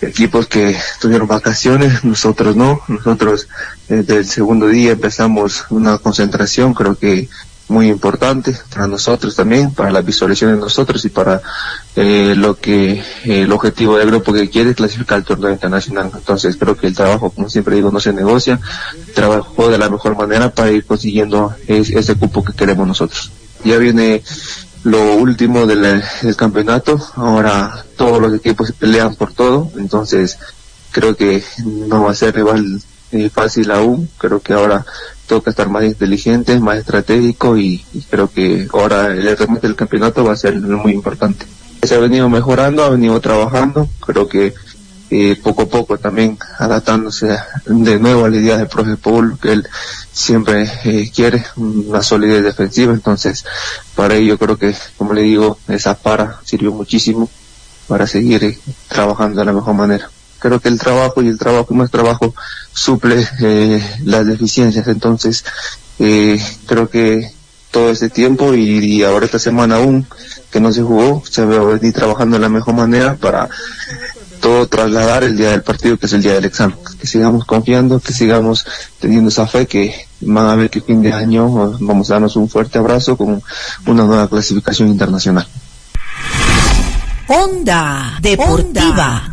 equipos 0.00 0.46
que 0.46 0.76
tuvieron 1.00 1.26
vacaciones, 1.26 2.04
nosotros 2.04 2.56
no, 2.56 2.80
nosotros 2.88 3.48
desde 3.88 4.16
el 4.16 4.26
segundo 4.26 4.68
día 4.68 4.92
empezamos 4.92 5.64
una 5.70 5.98
concentración, 5.98 6.74
creo 6.74 6.96
que 6.96 7.28
muy 7.68 7.88
importante 7.88 8.56
para 8.72 8.86
nosotros 8.86 9.34
también, 9.34 9.72
para 9.72 9.90
la 9.90 10.00
visualización 10.00 10.54
de 10.54 10.60
nosotros 10.60 11.04
y 11.04 11.08
para 11.08 11.42
eh, 11.96 12.34
lo 12.36 12.56
que 12.56 12.92
eh, 12.92 13.02
el 13.24 13.52
objetivo 13.52 13.98
del 13.98 14.08
grupo 14.08 14.32
que 14.32 14.48
quiere 14.48 14.74
clasificar 14.74 15.18
al 15.18 15.24
torneo 15.24 15.50
internacional. 15.50 16.10
Entonces 16.14 16.56
creo 16.56 16.76
que 16.76 16.86
el 16.86 16.94
trabajo, 16.94 17.30
como 17.30 17.50
siempre 17.50 17.76
digo, 17.76 17.90
no 17.90 17.98
se 17.98 18.12
negocia, 18.12 18.60
trabajó 19.14 19.68
de 19.68 19.78
la 19.78 19.88
mejor 19.88 20.16
manera 20.16 20.50
para 20.50 20.70
ir 20.70 20.84
consiguiendo 20.84 21.54
es, 21.66 21.90
ese 21.90 22.14
cupo 22.14 22.44
que 22.44 22.52
queremos 22.52 22.86
nosotros. 22.86 23.32
Ya 23.64 23.78
viene 23.78 24.22
lo 24.86 25.16
último 25.16 25.66
del, 25.66 26.02
campeonato. 26.36 26.98
Ahora 27.16 27.84
todos 27.96 28.20
los 28.20 28.34
equipos 28.34 28.72
pelean 28.72 29.16
por 29.16 29.32
todo, 29.32 29.70
entonces 29.76 30.38
creo 30.92 31.16
que 31.16 31.42
no 31.64 32.04
va 32.04 32.12
a 32.12 32.14
ser 32.14 32.34
rival 32.36 32.80
eh, 33.10 33.28
fácil 33.28 33.72
aún. 33.72 34.08
Creo 34.16 34.40
que 34.40 34.52
ahora 34.52 34.86
toca 35.26 35.50
estar 35.50 35.68
más 35.68 35.84
inteligente, 35.84 36.60
más 36.60 36.78
estratégico 36.78 37.56
y, 37.56 37.84
y, 37.92 38.02
creo 38.02 38.30
que 38.30 38.68
ahora 38.72 39.08
el 39.08 39.36
remate 39.36 39.66
del 39.66 39.74
campeonato 39.74 40.24
va 40.24 40.34
a 40.34 40.36
ser 40.36 40.54
muy 40.54 40.92
importante. 40.92 41.46
Se 41.82 41.96
ha 41.96 41.98
venido 41.98 42.28
mejorando, 42.28 42.84
ha 42.84 42.90
venido 42.90 43.20
trabajando, 43.20 43.88
creo 44.06 44.28
que 44.28 44.54
eh, 45.10 45.38
poco 45.42 45.62
a 45.62 45.66
poco 45.66 45.98
también 45.98 46.38
adaptándose 46.58 47.38
de 47.64 47.98
nuevo 47.98 48.24
a 48.24 48.30
la 48.30 48.36
idea 48.36 48.56
del 48.56 48.68
profe 48.68 48.96
Paul, 48.96 49.38
que 49.40 49.52
él 49.52 49.68
siempre 50.12 50.70
eh, 50.84 51.10
quiere 51.14 51.44
una 51.56 52.02
solidez 52.02 52.42
defensiva, 52.42 52.92
entonces 52.92 53.44
para 53.94 54.14
ello 54.14 54.38
creo 54.38 54.56
que, 54.56 54.74
como 54.96 55.12
le 55.12 55.22
digo, 55.22 55.58
esa 55.68 55.94
para 55.94 56.40
sirvió 56.44 56.72
muchísimo 56.72 57.28
para 57.86 58.06
seguir 58.06 58.42
eh, 58.42 58.58
trabajando 58.88 59.40
de 59.40 59.46
la 59.46 59.52
mejor 59.52 59.74
manera. 59.74 60.10
Creo 60.38 60.58
que 60.58 60.68
el 60.68 60.78
trabajo 60.78 61.22
y 61.22 61.28
el 61.28 61.38
trabajo 61.38 61.74
más 61.74 61.90
trabajo 61.90 62.34
suple 62.72 63.28
eh, 63.40 63.96
las 64.04 64.26
deficiencias, 64.26 64.88
entonces 64.88 65.44
creo 65.98 66.90
que 66.90 67.32
todo 67.70 67.90
este 67.90 68.08
tiempo 68.08 68.54
y, 68.54 68.78
y, 68.78 69.02
ahora 69.02 69.26
esta 69.26 69.38
semana 69.38 69.76
aún 69.76 70.06
que 70.50 70.60
no 70.60 70.72
se 70.72 70.82
jugó, 70.82 71.22
se 71.28 71.44
va 71.44 71.56
a 71.56 71.74
venir 71.74 71.92
trabajando 71.92 72.36
de 72.36 72.40
la 72.40 72.48
mejor 72.48 72.74
manera 72.74 73.16
para 73.16 73.50
todo 74.46 74.68
trasladar 74.68 75.24
el 75.24 75.36
día 75.36 75.50
del 75.50 75.64
partido, 75.64 75.96
que 75.96 76.06
es 76.06 76.12
el 76.12 76.22
día 76.22 76.34
del 76.34 76.44
examen. 76.44 76.76
Que 77.00 77.08
sigamos 77.08 77.44
confiando, 77.44 77.98
que 77.98 78.12
sigamos 78.12 78.64
teniendo 79.00 79.28
esa 79.28 79.48
fe, 79.48 79.66
que 79.66 79.92
van 80.20 80.46
a 80.46 80.54
ver 80.54 80.70
que 80.70 80.80
fin 80.80 81.02
de 81.02 81.12
año 81.12 81.76
vamos 81.80 82.10
a 82.10 82.14
darnos 82.14 82.36
un 82.36 82.48
fuerte 82.48 82.78
abrazo 82.78 83.16
con 83.16 83.42
una 83.86 84.04
nueva 84.04 84.28
clasificación 84.28 84.88
internacional. 84.88 85.48
Onda 87.26 88.18
Deportiva. 88.22 89.32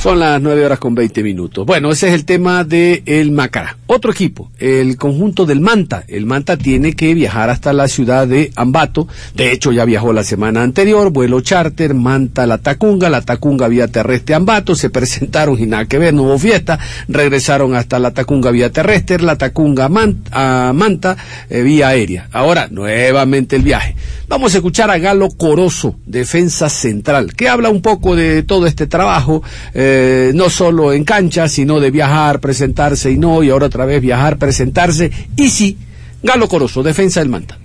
Son 0.00 0.20
las 0.20 0.40
nueve 0.40 0.64
horas 0.66 0.78
con 0.78 0.94
veinte 0.94 1.24
minutos. 1.24 1.66
Bueno, 1.66 1.90
ese 1.90 2.06
es 2.06 2.14
el 2.14 2.24
tema 2.24 2.62
de 2.62 3.02
el 3.06 3.32
Macará. 3.32 3.76
Otro 3.92 4.10
equipo, 4.10 4.50
el 4.58 4.96
conjunto 4.96 5.46
del 5.46 5.60
Manta. 5.60 6.04
El 6.08 6.26
Manta 6.26 6.56
tiene 6.56 6.94
que 6.94 7.14
viajar 7.14 7.50
hasta 7.50 7.72
la 7.72 7.88
ciudad 7.88 8.26
de 8.26 8.50
Ambato. 8.56 9.08
De 9.34 9.52
hecho, 9.52 9.72
ya 9.72 9.84
viajó 9.84 10.12
la 10.12 10.24
semana 10.24 10.62
anterior, 10.62 11.10
vuelo 11.10 11.40
charter, 11.40 11.94
Manta 11.94 12.46
la 12.46 12.58
Tacunga, 12.58 13.08
la 13.08 13.22
Tacunga 13.22 13.68
vía 13.68 13.88
terrestre 13.88 14.34
Ambato, 14.34 14.74
se 14.74 14.90
presentaron 14.90 15.58
y 15.58 15.66
nada 15.66 15.86
que 15.86 15.98
ver, 15.98 16.14
no 16.14 16.22
hubo 16.24 16.38
fiesta, 16.38 16.78
regresaron 17.08 17.74
hasta 17.74 17.98
la 17.98 18.12
Tacunga 18.12 18.50
vía 18.50 18.70
terrestre, 18.70 19.22
la 19.22 19.36
Tacunga 19.36 19.88
Manta, 19.88 20.72
Manta 20.72 21.16
eh, 21.48 21.62
vía 21.62 21.88
aérea. 21.88 22.28
Ahora, 22.32 22.68
nuevamente 22.70 23.56
el 23.56 23.62
viaje. 23.62 23.94
Vamos 24.28 24.54
a 24.54 24.58
escuchar 24.58 24.90
a 24.90 24.98
Galo 24.98 25.28
Corozo, 25.30 25.96
defensa 26.06 26.70
central, 26.70 27.34
que 27.34 27.48
habla 27.48 27.68
un 27.68 27.82
poco 27.82 28.16
de 28.16 28.42
todo 28.42 28.66
este 28.66 28.86
trabajo, 28.86 29.42
eh, 29.74 30.32
no 30.34 30.48
solo 30.48 30.92
en 30.92 31.04
cancha, 31.04 31.48
sino 31.48 31.80
de 31.80 31.90
viajar, 31.90 32.40
presentarse 32.40 33.10
y 33.10 33.18
no, 33.18 33.42
y 33.42 33.50
ahora 33.50 33.68
otra 33.82 33.94
vez 33.94 34.00
viajar, 34.00 34.38
presentarse, 34.38 35.10
y 35.36 35.50
sí, 35.50 35.76
Galo 36.22 36.48
Corozo, 36.48 36.84
defensa 36.84 37.18
del 37.18 37.28
Manta. 37.28 37.58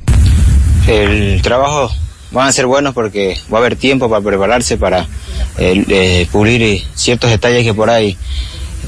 El 0.88 1.42
trabajo 1.44 1.92
van 2.32 2.48
a 2.48 2.52
ser 2.52 2.66
buenos 2.66 2.96
porque 2.96 3.38
va 3.54 3.60
a 3.60 3.62
haber 3.62 3.76
tiempo 3.76 4.10
para 4.10 4.24
prepararse, 4.24 4.78
para 4.78 5.06
eh, 5.60 5.86
eh, 5.88 6.28
pulir 6.32 6.82
ciertos 6.96 7.30
detalles 7.30 7.64
que 7.64 7.74
por 7.76 7.92
ahí, 7.92 8.18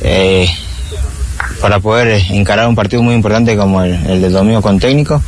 eh, 0.01 0.49
para 1.61 1.79
poder 1.79 2.19
encarar 2.31 2.67
un 2.67 2.75
partido 2.75 3.03
muy 3.03 3.13
importante 3.13 3.55
como 3.55 3.83
el, 3.83 3.93
el 4.07 4.21
del 4.21 4.33
domingo 4.33 4.63
con 4.63 4.79
técnico. 4.79 5.21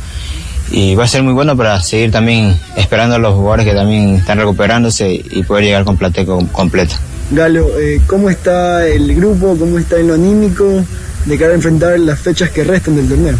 Y 0.72 0.96
va 0.96 1.04
a 1.04 1.08
ser 1.08 1.22
muy 1.22 1.34
bueno 1.34 1.56
para 1.56 1.80
seguir 1.82 2.10
también 2.10 2.58
esperando 2.76 3.14
a 3.14 3.18
los 3.18 3.34
jugadores 3.34 3.66
que 3.66 3.74
también 3.74 4.16
están 4.16 4.38
recuperándose 4.38 5.22
y 5.30 5.42
poder 5.44 5.64
llegar 5.64 5.84
con 5.84 5.96
plateco 5.96 6.44
completo. 6.50 6.96
Galo, 7.32 7.78
eh, 7.78 8.00
¿cómo 8.06 8.28
está 8.28 8.86
el 8.86 9.14
grupo? 9.14 9.56
¿Cómo 9.58 9.78
está 9.78 9.98
en 9.98 10.08
lo 10.08 10.14
anímico 10.14 10.84
de 11.26 11.38
cara 11.38 11.52
a 11.52 11.54
enfrentar 11.54 11.98
las 12.00 12.18
fechas 12.18 12.50
que 12.50 12.64
restan 12.64 12.96
del 12.96 13.08
torneo? 13.08 13.36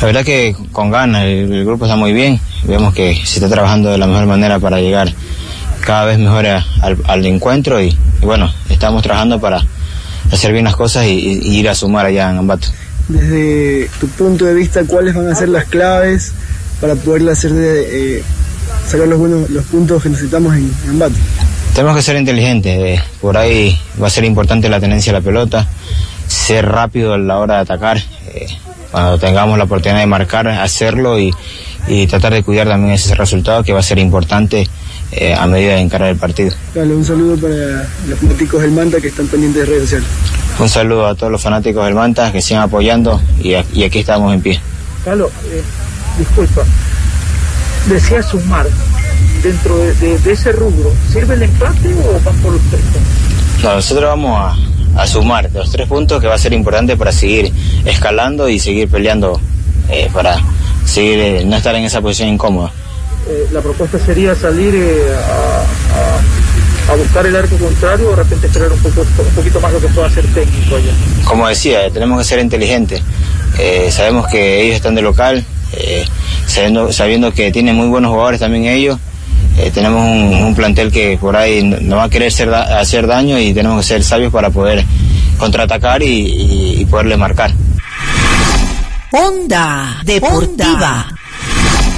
La 0.00 0.06
verdad 0.06 0.24
que 0.24 0.54
con 0.72 0.90
ganas, 0.90 1.24
el, 1.24 1.52
el 1.52 1.64
grupo 1.64 1.84
está 1.86 1.96
muy 1.96 2.12
bien, 2.12 2.40
vemos 2.64 2.92
que 2.94 3.14
se 3.24 3.36
está 3.38 3.48
trabajando 3.48 3.90
de 3.90 3.98
la 3.98 4.06
mejor 4.06 4.26
manera 4.26 4.58
para 4.58 4.78
llegar 4.80 5.12
cada 5.80 6.04
vez 6.04 6.18
mejor 6.18 6.46
a- 6.46 6.64
al, 6.82 6.98
al 7.04 7.26
encuentro 7.26 7.80
y, 7.80 7.88
y 7.88 8.24
bueno, 8.26 8.52
estamos 8.68 9.02
trabajando 9.02 9.40
para 9.40 9.64
hacer 10.32 10.52
bien 10.52 10.64
las 10.64 10.76
cosas 10.76 11.06
y, 11.06 11.10
y- 11.10 11.38
y 11.42 11.58
ir 11.60 11.68
a 11.68 11.74
sumar 11.74 12.06
allá 12.06 12.30
en 12.30 12.38
Ambato. 12.38 12.68
Desde 13.08 13.88
tu 14.00 14.08
punto 14.08 14.44
de 14.44 14.54
vista, 14.54 14.82
¿cuáles 14.84 15.14
van 15.14 15.28
a 15.30 15.34
ser 15.34 15.48
las 15.48 15.64
claves 15.66 16.32
para 16.80 16.94
poderle 16.96 17.30
hacer 17.32 17.52
de, 17.52 18.16
eh, 18.18 18.22
sacar 18.88 19.06
los 19.06 19.18
buenos 19.18 19.48
los 19.50 19.64
puntos 19.66 20.02
que 20.02 20.08
necesitamos 20.08 20.54
en, 20.56 20.70
en 20.84 20.90
Ambato? 20.90 21.14
Tenemos 21.74 21.96
que 21.96 22.02
ser 22.02 22.16
inteligentes, 22.16 22.78
eh, 22.78 23.00
por 23.20 23.36
ahí 23.36 23.78
va 24.02 24.08
a 24.08 24.10
ser 24.10 24.24
importante 24.24 24.68
la 24.68 24.80
tenencia 24.80 25.12
de 25.12 25.18
la 25.20 25.24
pelota, 25.24 25.68
ser 26.26 26.66
rápido 26.66 27.14
a 27.14 27.18
la 27.18 27.38
hora 27.38 27.54
de 27.56 27.60
atacar, 27.60 27.98
eh, 28.28 28.46
cuando 28.90 29.18
tengamos 29.18 29.58
la 29.58 29.64
oportunidad 29.64 30.00
de 30.00 30.06
marcar, 30.06 30.46
hacerlo 30.48 31.18
y, 31.18 31.32
y 31.88 32.06
tratar 32.06 32.32
de 32.32 32.42
cuidar 32.42 32.68
también 32.68 32.94
ese 32.94 33.14
resultado 33.14 33.62
que 33.62 33.72
va 33.72 33.80
a 33.80 33.82
ser 33.82 33.98
importante 33.98 34.68
eh, 35.12 35.34
a 35.34 35.46
medida 35.46 35.74
de 35.74 35.80
encarar 35.80 36.08
el 36.08 36.16
partido. 36.16 36.52
Galo, 36.74 36.96
un 36.96 37.04
saludo 37.04 37.36
para 37.36 37.86
los 38.08 38.18
fanáticos 38.20 38.62
del 38.62 38.70
Manta 38.72 39.00
que 39.00 39.08
están 39.08 39.26
pendientes 39.28 39.60
de 39.62 39.66
redes 39.66 39.82
sociales. 39.84 40.08
Un 40.58 40.68
saludo 40.68 41.06
a 41.06 41.14
todos 41.14 41.30
los 41.30 41.40
fanáticos 41.42 41.84
del 41.84 41.94
Manta 41.94 42.32
que 42.32 42.40
sigan 42.42 42.62
apoyando 42.62 43.20
y, 43.42 43.54
a- 43.54 43.64
y 43.72 43.84
aquí 43.84 43.98
estamos 44.00 44.32
en 44.34 44.40
pie. 44.40 44.60
Carlos, 45.04 45.30
eh, 45.50 45.62
disculpa, 46.18 46.62
decía 47.88 48.22
sumar 48.22 48.66
dentro 49.42 49.76
de, 49.78 49.94
de- 49.94 50.18
de 50.18 50.32
ese 50.32 50.52
rubro, 50.52 50.92
¿sirve 51.12 51.34
el 51.34 51.42
empate 51.42 51.94
o 51.94 52.20
van 52.24 52.34
por 52.36 52.52
los 52.54 52.62
tres? 52.70 52.82
No, 53.62 53.74
nosotros 53.74 54.04
vamos 54.10 54.40
a, 54.40 54.56
a 54.96 55.06
sumar 55.06 55.50
los 55.52 55.70
tres 55.70 55.86
puntos 55.88 56.20
que 56.20 56.26
va 56.26 56.34
a 56.34 56.38
ser 56.38 56.52
importante 56.52 56.96
para 56.96 57.12
seguir 57.12 57.52
escalando 57.84 58.48
y 58.48 58.58
seguir 58.58 58.88
peleando 58.88 59.40
eh, 59.90 60.08
para 60.12 60.38
seguir 60.84 61.18
eh, 61.18 61.44
no 61.44 61.56
estar 61.56 61.74
en 61.74 61.84
esa 61.84 62.00
posición 62.00 62.28
incómoda. 62.30 62.72
Eh, 63.28 63.46
la 63.52 63.60
propuesta 63.60 63.98
sería 63.98 64.34
salir 64.34 64.74
a, 65.14 65.60
a- 65.60 66.92
a 66.92 66.94
buscar 66.94 67.26
el 67.26 67.34
arco 67.34 67.56
contrario 67.56 68.06
o 68.06 68.10
de 68.10 68.16
repente 68.22 68.46
esperar 68.46 68.70
un, 68.70 68.78
poco, 68.78 69.00
un 69.00 69.34
poquito 69.34 69.58
más 69.60 69.72
lo 69.72 69.80
que 69.80 69.88
pueda 69.88 70.06
hacer 70.06 70.24
técnico 70.32 70.76
allá. 70.76 70.92
Como 71.24 71.48
decía, 71.48 71.90
tenemos 71.90 72.18
que 72.20 72.24
ser 72.24 72.38
inteligentes. 72.38 73.02
Sabemos 73.90 74.28
que 74.28 74.62
ellos 74.62 74.76
están 74.76 74.94
de 74.94 75.02
local, 75.02 75.44
sabiendo, 76.46 76.92
sabiendo 76.92 77.32
que 77.32 77.50
tienen 77.50 77.74
muy 77.74 77.88
buenos 77.88 78.10
jugadores 78.12 78.38
también 78.38 78.66
ellos. 78.66 78.98
Eh, 79.58 79.70
tenemos 79.72 80.02
un, 80.02 80.34
un 80.44 80.54
plantel 80.54 80.92
que 80.92 81.16
por 81.18 81.34
ahí 81.36 81.62
no 81.62 81.96
va 81.96 82.04
a 82.04 82.10
querer 82.10 82.30
ser 82.30 82.50
da- 82.50 82.78
hacer 82.78 83.06
daño 83.06 83.38
y 83.38 83.54
tenemos 83.54 83.78
que 83.80 83.86
ser 83.94 84.04
sabios 84.04 84.30
para 84.32 84.50
poder 84.50 84.84
contraatacar 85.38 86.02
y, 86.02 86.06
y, 86.06 86.80
y 86.80 86.84
poderle 86.84 87.16
marcar. 87.16 87.52
Onda 89.12 90.00
Deportiva. 90.04 91.06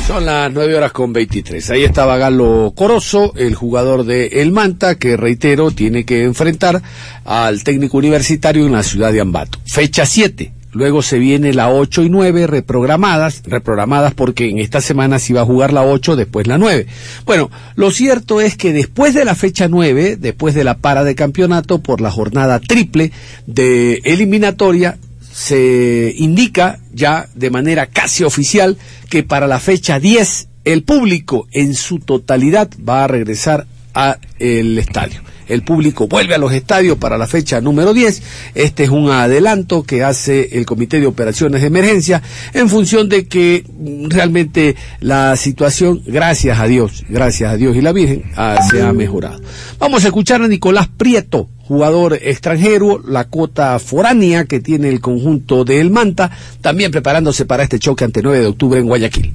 Son 0.06 0.24
las 0.24 0.50
nueve 0.52 0.74
horas 0.74 0.92
con 0.92 1.12
23. 1.12 1.70
Ahí 1.70 1.84
estaba 1.84 2.16
Galo 2.16 2.72
Corozo, 2.74 3.34
el 3.36 3.54
jugador 3.54 4.04
de 4.04 4.26
El 4.40 4.52
Manta, 4.52 4.94
que 4.94 5.16
reitero, 5.18 5.70
tiene 5.70 6.04
que 6.04 6.22
enfrentar 6.22 6.80
al 7.26 7.62
técnico 7.62 7.98
universitario 7.98 8.64
en 8.66 8.72
la 8.72 8.82
ciudad 8.82 9.12
de 9.12 9.20
Ambato. 9.20 9.58
Fecha 9.66 10.06
7. 10.06 10.52
Luego 10.72 11.02
se 11.02 11.18
viene 11.18 11.54
la 11.54 11.70
8 11.70 12.02
y 12.02 12.10
9 12.10 12.46
reprogramadas, 12.46 13.42
reprogramadas 13.46 14.12
porque 14.14 14.48
en 14.48 14.58
esta 14.58 14.80
semana 14.80 15.18
se 15.18 15.32
iba 15.32 15.40
a 15.40 15.46
jugar 15.46 15.72
la 15.72 15.82
8, 15.82 16.16
después 16.16 16.46
la 16.46 16.58
9. 16.58 16.86
Bueno, 17.24 17.50
lo 17.74 17.90
cierto 17.90 18.40
es 18.40 18.56
que 18.56 18.72
después 18.72 19.14
de 19.14 19.24
la 19.24 19.34
fecha 19.34 19.68
9, 19.68 20.16
después 20.16 20.54
de 20.54 20.64
la 20.64 20.78
para 20.78 21.04
de 21.04 21.14
campeonato 21.14 21.78
por 21.80 22.00
la 22.00 22.10
jornada 22.10 22.60
triple 22.60 23.12
de 23.46 24.02
eliminatoria, 24.04 24.98
se 25.32 26.12
indica 26.16 26.80
ya 26.92 27.28
de 27.34 27.50
manera 27.50 27.86
casi 27.86 28.24
oficial 28.24 28.76
que 29.08 29.22
para 29.22 29.46
la 29.46 29.60
fecha 29.60 30.00
10 30.00 30.48
el 30.64 30.82
público 30.82 31.46
en 31.52 31.74
su 31.74 32.00
totalidad 32.00 32.68
va 32.86 33.04
a 33.04 33.06
regresar 33.06 33.66
a 33.94 34.18
el 34.38 34.78
estadio. 34.78 35.20
El 35.48 35.62
público 35.62 36.06
vuelve 36.06 36.34
a 36.34 36.38
los 36.38 36.52
estadios 36.52 36.98
para 36.98 37.16
la 37.16 37.26
fecha 37.26 37.60
número 37.60 37.94
10. 37.94 38.22
Este 38.54 38.84
es 38.84 38.90
un 38.90 39.10
adelanto 39.10 39.82
que 39.82 40.04
hace 40.04 40.58
el 40.58 40.66
Comité 40.66 41.00
de 41.00 41.06
Operaciones 41.06 41.62
de 41.62 41.68
Emergencia 41.68 42.22
en 42.52 42.68
función 42.68 43.08
de 43.08 43.26
que 43.26 43.64
mm, 43.66 44.10
realmente 44.10 44.76
la 45.00 45.36
situación, 45.36 46.02
gracias 46.06 46.60
a 46.60 46.66
Dios, 46.66 47.04
gracias 47.08 47.50
a 47.50 47.56
Dios 47.56 47.76
y 47.76 47.80
la 47.80 47.92
Virgen, 47.92 48.24
se 48.70 48.82
ha 48.82 48.92
mejorado. 48.92 49.40
Vamos 49.78 50.04
a 50.04 50.08
escuchar 50.08 50.42
a 50.42 50.48
Nicolás 50.48 50.88
Prieto, 50.88 51.48
jugador 51.66 52.18
extranjero, 52.20 53.02
la 53.06 53.24
cuota 53.24 53.78
foránea 53.78 54.44
que 54.44 54.60
tiene 54.60 54.88
el 54.90 55.00
conjunto 55.00 55.64
de 55.64 55.80
El 55.80 55.90
Manta, 55.90 56.30
también 56.60 56.90
preparándose 56.90 57.46
para 57.46 57.62
este 57.62 57.78
choque 57.78 58.04
ante 58.04 58.22
9 58.22 58.40
de 58.40 58.46
octubre 58.46 58.80
en 58.80 58.86
Guayaquil. 58.86 59.32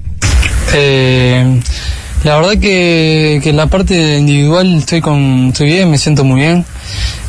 Eh, 0.75 1.59
la 2.23 2.37
verdad 2.37 2.53
que, 2.53 3.39
que 3.43 3.49
en 3.49 3.57
la 3.57 3.67
parte 3.67 4.17
individual 4.17 4.77
estoy 4.77 5.01
con 5.01 5.47
estoy 5.49 5.67
bien, 5.67 5.91
me 5.91 5.97
siento 5.97 6.23
muy 6.23 6.39
bien. 6.39 6.65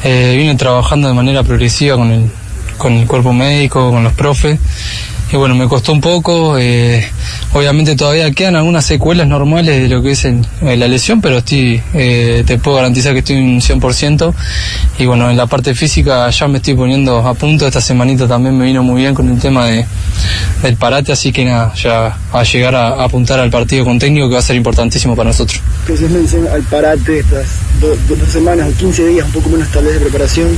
Eh, 0.05 0.35
vine 0.37 0.55
trabajando 0.55 1.09
de 1.09 1.15
manera 1.15 1.43
progresiva 1.43 1.97
con 1.97 2.11
el, 2.13 2.31
con 2.79 2.93
el 2.93 3.07
cuerpo 3.07 3.33
médico, 3.33 3.91
con 3.91 4.05
los 4.05 4.13
profes. 4.13 4.59
Y 5.35 5.37
bueno, 5.37 5.57
me 5.57 5.67
costó 5.67 5.91
un 5.93 6.01
poco. 6.01 6.57
eh, 6.61 7.05
obviamente 7.55 7.97
todavía 7.97 8.31
quedan 8.31 8.55
algunas 8.55 8.87
secuelas 8.87 9.27
normales 9.27 9.83
de 9.83 9.89
lo 9.89 10.01
que 10.01 10.13
es 10.13 10.25
eh, 10.27 10.37
la 10.63 10.87
lesión, 10.87 11.21
pero 11.21 11.43
eh, 11.51 12.45
te 12.47 12.59
puedo 12.59 12.77
garantizar 12.77 13.13
que 13.15 13.19
estoy 13.19 13.39
un 13.39 13.61
100%. 13.61 14.33
Y 15.01 15.07
bueno, 15.07 15.29
en 15.29 15.37
la 15.37 15.47
parte 15.49 15.75
física 15.75 16.31
ya 16.31 16.47
me 16.47 16.59
estoy 16.59 16.75
poniendo 16.75 17.19
a 17.19 17.35
punto. 17.35 17.67
Esta 17.67 17.81
semanita 17.81 18.29
también 18.29 18.57
me 18.57 18.65
vino 18.67 18.85
muy 18.85 19.01
bien 19.03 19.13
con 19.13 19.29
el 19.29 19.41
tema 19.41 19.67
de, 19.67 19.85
del 20.63 20.77
parate, 20.77 21.11
así 21.11 21.33
que 21.33 21.45
nada, 21.45 21.75
ya 21.75 22.17
a 22.33 22.43
llegar 22.45 22.77
a, 22.77 23.03
apuntar 23.03 23.41
al 23.41 23.51
partido 23.51 23.85
con 23.85 23.99
técnico 23.99 24.29
que 24.29 24.35
va 24.35 24.39
a 24.41 24.43
ser 24.43 24.55
importantísimo 24.55 25.17
para 25.17 25.31
nosotros. 25.31 25.61
Entonces 25.89 26.47
al 26.49 26.63
parate 26.63 27.19
estas 27.19 27.47
do- 27.81 27.97
do- 28.09 28.15
dos 28.15 28.29
semanas 28.29 28.69
o 28.73 28.79
15 28.79 29.05
días, 29.09 29.27
un 29.27 29.33
poco 29.33 29.49
menos 29.49 29.67
tal 29.73 29.83
vez 29.85 29.95
de 29.95 30.01
preparación. 30.01 30.57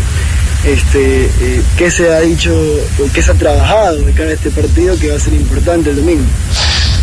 Este, 0.67 1.27
eh, 1.27 1.63
¿Qué 1.79 1.91
se 1.91 2.13
ha 2.13 2.21
dicho 2.21 2.53
o 2.53 3.13
qué 3.13 3.23
se 3.23 3.31
ha 3.31 3.35
trabajado 3.35 3.99
de 4.03 4.13
cara 4.13 4.31
a 4.31 4.33
este 4.33 4.51
partido 4.51 4.99
que 4.99 5.11
va 5.11 5.17
a 5.17 5.21
ser 5.21 5.35
importante 5.35 5.91
el 5.91 5.97
domingo? 5.97 6.25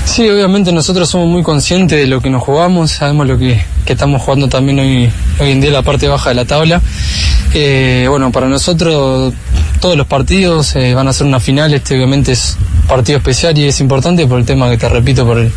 Sí, 0.05 0.29
obviamente 0.29 0.71
nosotros 0.73 1.09
somos 1.09 1.29
muy 1.29 1.43
conscientes 1.43 1.97
de 1.97 2.05
lo 2.05 2.21
que 2.21 2.29
nos 2.29 2.43
jugamos, 2.43 2.91
sabemos 2.91 3.25
lo 3.25 3.37
que, 3.37 3.63
que 3.85 3.93
estamos 3.93 4.21
jugando 4.21 4.49
también 4.49 4.79
hoy, 4.79 5.09
hoy 5.39 5.51
en 5.51 5.61
día 5.61 5.69
en 5.69 5.73
la 5.73 5.81
parte 5.81 6.07
baja 6.09 6.29
de 6.29 6.35
la 6.35 6.45
tabla. 6.45 6.81
Eh, 7.53 8.05
bueno, 8.09 8.31
para 8.31 8.47
nosotros 8.47 9.33
todos 9.83 9.97
los 9.97 10.07
partidos 10.07 10.77
eh, 10.77 10.93
van 10.93 11.09
a 11.09 11.11
ser 11.11 11.27
una 11.27 11.41
final, 11.41 11.73
este 11.73 11.95
obviamente 11.95 12.31
es 12.31 12.55
partido 12.87 13.17
especial 13.17 13.57
y 13.57 13.65
es 13.65 13.81
importante 13.81 14.25
por 14.25 14.39
el 14.39 14.45
tema 14.45 14.69
que 14.69 14.77
te 14.77 14.87
repito, 14.87 15.25
por 15.25 15.37
el, 15.37 15.51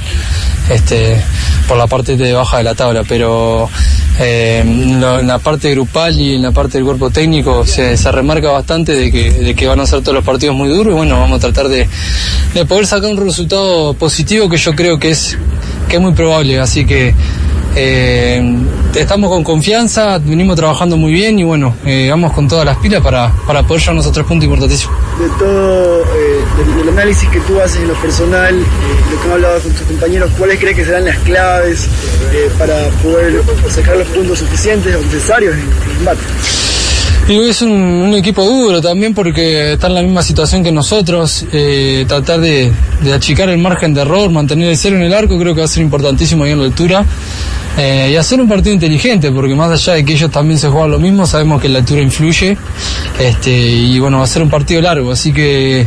este, 0.69 1.23
por 1.69 1.77
la 1.77 1.87
parte 1.87 2.17
de 2.17 2.33
baja 2.33 2.57
de 2.59 2.65
la 2.65 2.75
tabla, 2.75 3.05
pero 3.09 3.71
eh, 4.19 4.65
en 4.67 5.01
la 5.01 5.39
parte 5.39 5.71
grupal 5.71 6.19
y 6.19 6.35
en 6.35 6.43
la 6.43 6.51
parte 6.51 6.79
del 6.79 6.85
cuerpo 6.85 7.09
técnico 7.11 7.65
se, 7.65 7.95
remarca 8.11 8.51
bastante 8.51 8.95
de 8.95 9.55
que, 9.55 9.67
van 9.69 9.79
a 9.79 9.87
ser 9.87 10.01
todos 10.01 10.17
los 10.17 10.25
partidos 10.25 10.57
muy 10.57 10.71
duros 10.71 10.93
y 10.93 10.97
bueno, 10.97 11.21
vamos 11.21 11.39
a 11.39 11.41
tratar 11.43 11.69
de, 11.69 11.89
de 12.53 12.67
poder 12.67 12.85
sacar 12.85 13.09
un 13.09 13.25
resultado 13.25 13.95
positivo 13.95 14.49
que 14.49 14.57
yo 14.57 14.75
creo 14.75 14.99
que 14.99 15.11
es 15.11 15.39
muy 16.01 16.15
probable, 16.15 16.59
así 16.59 16.85
que 16.85 17.15
eh, 17.77 18.57
estamos 18.95 19.31
con 19.31 19.45
confianza, 19.45 20.19
venimos 20.19 20.57
trabajando 20.57 20.97
muy 20.97 21.13
bien 21.13 21.39
y 21.39 21.45
bueno, 21.45 21.75
eh, 21.85 22.09
vamos 22.11 22.33
con 22.33 22.49
todas 22.49 22.65
las 22.65 22.79
pilas 22.79 23.03
para, 23.03 23.31
para 23.47 23.63
poder 23.63 23.83
llevarnos 23.83 24.07
a 24.07 24.13
tres 24.13 24.27
puntos 24.27 24.45
importantísimos. 24.45 24.97
De 25.19 25.29
todo, 25.39 26.03
eh, 26.03 26.77
del, 26.79 26.89
análisis 26.89 27.29
que 27.29 27.41
tú 27.41 27.61
haces 27.61 27.83
en 27.83 27.89
lo 27.89 27.95
personal, 27.95 28.55
eh, 28.59 28.65
lo 29.11 29.21
que 29.21 29.29
has 29.29 29.35
hablado 29.35 29.61
con 29.61 29.73
tus 29.73 29.83
compañeros, 29.83 30.31
¿cuáles 30.39 30.59
crees 30.59 30.77
que 30.77 30.85
serán 30.85 31.05
las 31.05 31.19
claves 31.19 31.87
para 32.59 32.89
poder 33.03 33.43
sacar 33.69 33.97
los 33.97 34.09
puntos 34.09 34.39
suficientes 34.39 34.95
o 34.95 35.01
necesarios 35.03 35.55
en, 35.55 35.61
el 35.61 35.97
combate? 35.97 36.21
Y 37.29 37.41
es 37.41 37.61
un, 37.61 38.15
equipo 38.15 38.45
duro 38.45 38.81
también 38.81 39.13
porque 39.13 39.73
está 39.73 39.89
en 39.89 39.95
la 39.95 40.03
misma 40.03 40.23
situación 40.23 40.63
que 40.63 40.71
nosotros. 40.71 41.45
Eh, 41.53 42.05
tratar 42.07 42.41
de, 42.41 42.71
achicar 43.13 43.49
el 43.49 43.59
margen 43.59 43.95
de 43.95 44.03
error, 44.03 44.31
mantener 44.31 44.69
el 44.69 44.77
cero 44.77 44.95
en 44.95 45.03
el 45.03 45.13
arco, 45.13 45.37
creo 45.37 45.53
que 45.53 45.61
va 45.61 45.65
a 45.65 45.69
ser 45.69 45.83
importantísimo 45.83 46.45
ahí 46.45 46.53
en 46.53 46.61
la 46.61 46.67
altura. 46.67 47.05
Eh, 47.77 48.11
y 48.13 48.17
hacer 48.17 48.41
un 48.41 48.49
partido 48.49 48.73
inteligente, 48.73 49.31
porque 49.31 49.55
más 49.55 49.71
allá 49.71 49.95
de 49.95 50.05
que 50.05 50.15
ellos 50.15 50.31
también 50.31 50.59
se 50.59 50.69
juegan 50.69 50.91
lo 50.91 50.99
mismo, 50.99 51.27
sabemos 51.27 51.61
que 51.61 51.69
la 51.69 51.81
altura 51.81 52.01
influye. 52.01 52.57
Este, 53.19 53.51
y 53.51 53.99
bueno, 53.99 54.19
va 54.19 54.25
a 54.25 54.27
ser 54.27 54.43
un 54.43 54.49
partido 54.49 54.81
largo, 54.81 55.13
así 55.13 55.33
que 55.33 55.87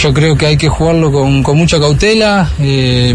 yo 0.00 0.14
creo 0.14 0.36
que 0.36 0.46
hay 0.46 0.56
que 0.56 0.68
jugarlo 0.68 1.10
con, 1.10 1.42
mucha 1.56 1.80
cautela, 1.80 2.50
eh, 2.60 3.14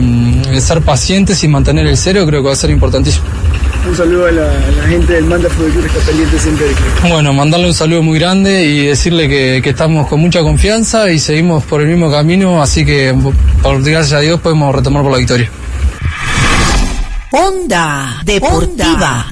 ser 0.59 0.81
pacientes 0.81 1.43
y 1.43 1.47
mantener 1.47 1.87
el 1.87 1.95
cero, 1.95 2.25
creo 2.25 2.41
que 2.41 2.47
va 2.47 2.53
a 2.53 2.57
ser 2.57 2.69
importantísimo. 2.69 3.25
Un 3.87 3.95
saludo 3.95 4.27
a 4.27 4.31
la, 4.31 4.87
gente 4.89 5.13
del 5.13 5.25
Manda 5.25 5.49
Fútbol 5.49 5.71
Club 5.71 5.83
que 5.83 5.97
está 5.97 6.11
pendiente 6.11 6.37
siempre 6.37 6.67
Bueno, 7.09 7.33
mandarle 7.33 7.67
un 7.67 7.73
saludo 7.73 8.03
muy 8.03 8.19
grande 8.19 8.63
y 8.63 8.85
decirle 8.85 9.27
que, 9.27 9.69
estamos 9.69 10.07
con 10.07 10.19
mucha 10.19 10.41
confianza 10.41 11.09
y 11.09 11.17
seguimos 11.17 11.63
por 11.63 11.81
el 11.81 11.87
mismo 11.87 12.11
camino, 12.11 12.61
así 12.61 12.85
que 12.85 13.15
por 13.63 13.81
gracias 13.81 14.13
a 14.13 14.19
Dios 14.19 14.39
podemos 14.41 14.75
retomar 14.75 15.01
por 15.01 15.11
la 15.11 15.17
victoria. 15.17 15.49
Onda 17.33 18.21
Deportiva. 18.25 19.25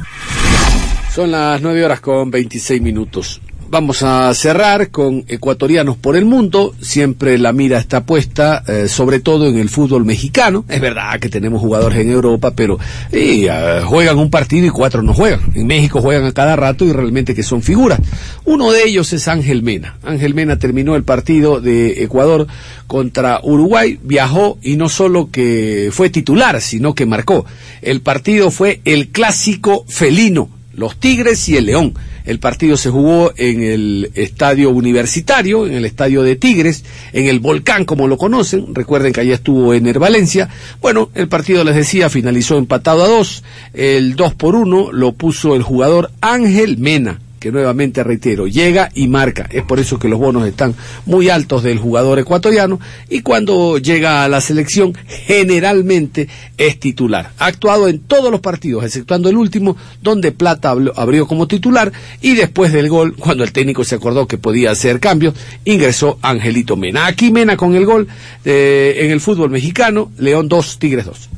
Son 1.13 1.29
las 1.31 1.61
9 1.61 1.83
horas 1.83 1.99
con 1.99 2.31
26 2.31 2.81
minutos. 2.81 3.41
Vamos 3.71 4.01
a 4.01 4.33
cerrar 4.33 4.89
con 4.89 5.25
ecuatorianos 5.27 5.95
por 5.95 6.15
el 6.15 6.25
mundo. 6.25 6.73
Siempre 6.81 7.37
la 7.37 7.53
mira 7.53 7.77
está 7.77 8.03
puesta, 8.03 8.63
eh, 8.67 8.87
sobre 8.87 9.19
todo 9.19 9.47
en 9.47 9.59
el 9.59 9.69
fútbol 9.69 10.05
mexicano. 10.05 10.65
Es 10.67 10.81
verdad 10.81 11.19
que 11.19 11.29
tenemos 11.29 11.61
jugadores 11.61 11.99
en 11.99 12.09
Europa, 12.09 12.51
pero 12.55 12.79
eh, 13.11 13.47
juegan 13.85 14.17
un 14.17 14.31
partido 14.31 14.65
y 14.65 14.71
cuatro 14.71 15.03
no 15.03 15.13
juegan. 15.13 15.41
En 15.53 15.67
México 15.67 16.01
juegan 16.01 16.25
a 16.25 16.31
cada 16.31 16.55
rato 16.55 16.83
y 16.83 16.91
realmente 16.91 17.35
que 17.35 17.43
son 17.43 17.61
figuras. 17.61 17.99
Uno 18.43 18.71
de 18.71 18.85
ellos 18.85 19.13
es 19.13 19.27
Ángel 19.27 19.61
Mena. 19.61 19.99
Ángel 20.01 20.33
Mena 20.33 20.57
terminó 20.57 20.95
el 20.95 21.03
partido 21.03 21.61
de 21.61 22.01
Ecuador 22.03 22.47
contra 22.87 23.39
Uruguay, 23.43 23.99
viajó 24.01 24.57
y 24.63 24.77
no 24.77 24.89
solo 24.89 25.29
que 25.31 25.89
fue 25.91 26.09
titular, 26.09 26.59
sino 26.59 26.95
que 26.95 27.05
marcó. 27.05 27.45
El 27.83 28.01
partido 28.01 28.49
fue 28.49 28.81
el 28.83 29.09
clásico 29.09 29.85
felino, 29.87 30.49
los 30.73 30.99
Tigres 30.99 31.47
y 31.49 31.57
el 31.57 31.67
León. 31.67 31.93
El 32.29 32.37
partido 32.37 32.77
se 32.77 32.91
jugó 32.91 33.33
en 33.37 33.63
el 33.63 34.11
estadio 34.13 34.69
universitario, 34.69 35.65
en 35.65 35.73
el 35.73 35.83
estadio 35.83 36.21
de 36.21 36.35
Tigres, 36.35 36.85
en 37.11 37.25
el 37.25 37.39
volcán 37.39 37.85
como 37.85 38.07
lo 38.07 38.17
conocen. 38.17 38.75
Recuerden 38.75 39.13
que 39.13 39.21
allá 39.21 39.33
estuvo 39.33 39.73
Ener 39.73 39.97
Valencia. 39.97 40.47
Bueno, 40.79 41.09
el 41.15 41.27
partido 41.27 41.63
les 41.63 41.75
decía 41.75 42.07
finalizó 42.07 42.59
empatado 42.59 43.03
a 43.03 43.07
dos. 43.07 43.43
El 43.73 44.15
dos 44.15 44.35
por 44.35 44.53
uno 44.53 44.91
lo 44.91 45.13
puso 45.13 45.55
el 45.55 45.63
jugador 45.63 46.11
Ángel 46.21 46.77
Mena 46.77 47.19
que 47.39 47.51
nuevamente 47.51 48.03
reitero, 48.03 48.47
llega 48.47 48.91
y 48.93 49.07
marca. 49.07 49.47
Es 49.51 49.63
por 49.63 49.79
eso 49.79 49.97
que 49.97 50.09
los 50.09 50.19
bonos 50.19 50.45
están 50.47 50.75
muy 51.05 51.29
altos 51.29 51.63
del 51.63 51.79
jugador 51.79 52.19
ecuatoriano 52.19 52.79
y 53.09 53.21
cuando 53.21 53.77
llega 53.77 54.23
a 54.23 54.27
la 54.27 54.41
selección 54.41 54.93
generalmente 55.07 56.27
es 56.57 56.79
titular. 56.79 57.31
Ha 57.39 57.47
actuado 57.47 57.87
en 57.87 57.99
todos 57.99 58.31
los 58.31 58.41
partidos, 58.41 58.83
exceptuando 58.83 59.29
el 59.29 59.37
último, 59.37 59.77
donde 60.01 60.31
Plata 60.31 60.75
abrió 60.95 61.27
como 61.27 61.47
titular 61.47 61.91
y 62.21 62.35
después 62.35 62.73
del 62.73 62.89
gol, 62.89 63.15
cuando 63.19 63.43
el 63.43 63.51
técnico 63.51 63.83
se 63.83 63.95
acordó 63.95 64.27
que 64.27 64.37
podía 64.37 64.71
hacer 64.71 64.99
cambios, 64.99 65.33
ingresó 65.65 66.19
Angelito 66.21 66.75
Mena. 66.75 67.05
Aquí 67.05 67.31
Mena 67.31 67.57
con 67.57 67.75
el 67.75 67.85
gol 67.85 68.07
eh, 68.45 68.97
en 68.99 69.11
el 69.11 69.21
fútbol 69.21 69.49
mexicano, 69.49 70.11
León 70.17 70.49
2, 70.49 70.79
Tigres 70.79 71.05
2. 71.05 71.29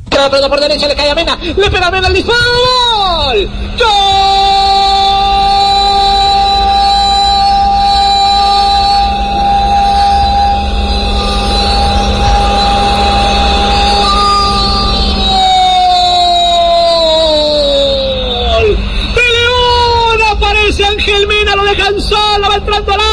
por 0.50 0.60
derecha, 0.60 0.88
le 0.88 0.96
cae 0.96 1.10
a 1.10 1.16
Mena, 1.16 1.38
le 1.38 1.70
pega 1.70 1.88
a 1.88 1.92
Mena 1.92 2.08
el. 2.08 3.50
Solo, 22.32 22.48
va 22.48 23.11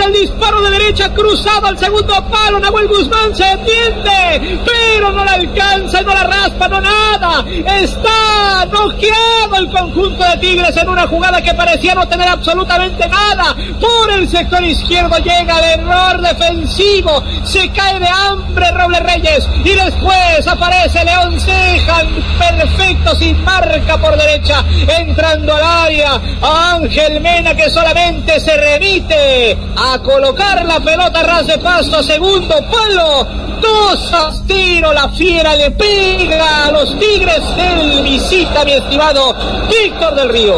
el 0.00 0.12
disparo 0.12 0.62
de 0.62 0.70
derecha 0.70 1.12
cruzado 1.12 1.66
al 1.66 1.78
segundo 1.78 2.14
palo, 2.30 2.58
Nahuel 2.58 2.88
Guzmán 2.88 3.34
se 3.34 3.48
entiende, 3.50 4.60
pero 4.64 5.12
no 5.12 5.24
la 5.24 5.32
alcanza, 5.32 6.02
no 6.02 6.14
la 6.14 6.24
raspa, 6.24 6.68
no 6.68 6.80
nada, 6.80 7.44
está 7.80 8.66
noqueado 8.70 9.56
el 9.56 9.70
conjunto 9.70 10.24
de 10.24 10.36
Tigres 10.38 10.76
en 10.76 10.88
una 10.88 11.06
jugada 11.06 11.42
que 11.42 11.54
parecía 11.54 11.94
no 11.94 12.06
tener 12.08 12.28
absolutamente 12.28 13.06
nada, 13.08 13.54
por 13.80 14.10
el 14.12 14.28
sector 14.28 14.64
izquierdo 14.64 15.16
llega 15.18 15.58
el 15.58 15.80
error 15.80 16.20
defensivo, 16.20 17.22
se 17.44 17.68
cae 17.70 17.98
de 18.00 18.08
hambre 18.08 18.70
Roble 18.72 19.00
Reyes 19.00 19.48
y 19.64 19.70
después 19.70 20.46
aparece 20.46 21.04
León 21.04 21.38
Cejan, 21.38 22.08
perfecto 22.38 23.14
sin 23.16 23.42
marca 23.44 23.98
por 23.98 24.16
derecha, 24.16 24.64
entrando 24.98 25.54
al 25.54 25.62
área, 25.62 26.20
Ángel 26.40 27.20
Mena 27.20 27.54
que 27.54 27.70
solamente 27.70 28.40
se 28.40 28.56
remite 28.56 29.58
a 29.82 29.98
colocar 29.98 30.64
la 30.64 30.78
pelota 30.80 31.22
ras 31.22 31.46
de 31.46 31.58
pasto, 31.58 32.02
segundo 32.02 32.54
palo, 32.70 33.26
dos 33.60 34.12
a 34.12 34.32
tiro, 34.46 34.92
la 34.92 35.08
fiera 35.08 35.56
le 35.56 35.72
pega 35.72 36.66
a 36.66 36.70
los 36.70 36.96
Tigres, 36.98 37.40
el 37.58 38.02
visita 38.02 38.64
mi 38.64 38.72
estimado 38.72 39.34
Víctor 39.68 40.14
del 40.14 40.28
Río. 40.28 40.54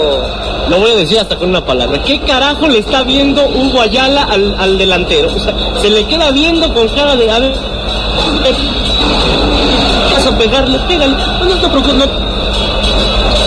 Lo 0.69 0.79
voy 0.79 0.91
a 0.91 0.97
decir 0.97 1.19
hasta 1.19 1.37
con 1.37 1.49
una 1.51 1.65
palabra. 1.65 2.03
¿Qué 2.03 2.21
carajo 2.21 2.69
le 2.69 2.79
está 2.79 3.03
viendo 3.03 3.47
Hugo 3.47 3.81
Ayala 3.81 4.25
al, 4.25 4.79
delantero? 4.79 5.29
O 5.35 5.39
sea, 5.39 5.55
se 5.81 5.91
le 5.91 6.07
queda 6.07 6.31
viendo 6.31 6.73
con 6.73 6.89
cara 6.89 7.17
de... 7.17 7.31
A 7.31 7.39
ver, 7.39 7.53
vas 10.13 10.27
a 10.27 10.39
pegarle, 10.39 10.79
pégale. 10.81 11.15
No 11.15 11.55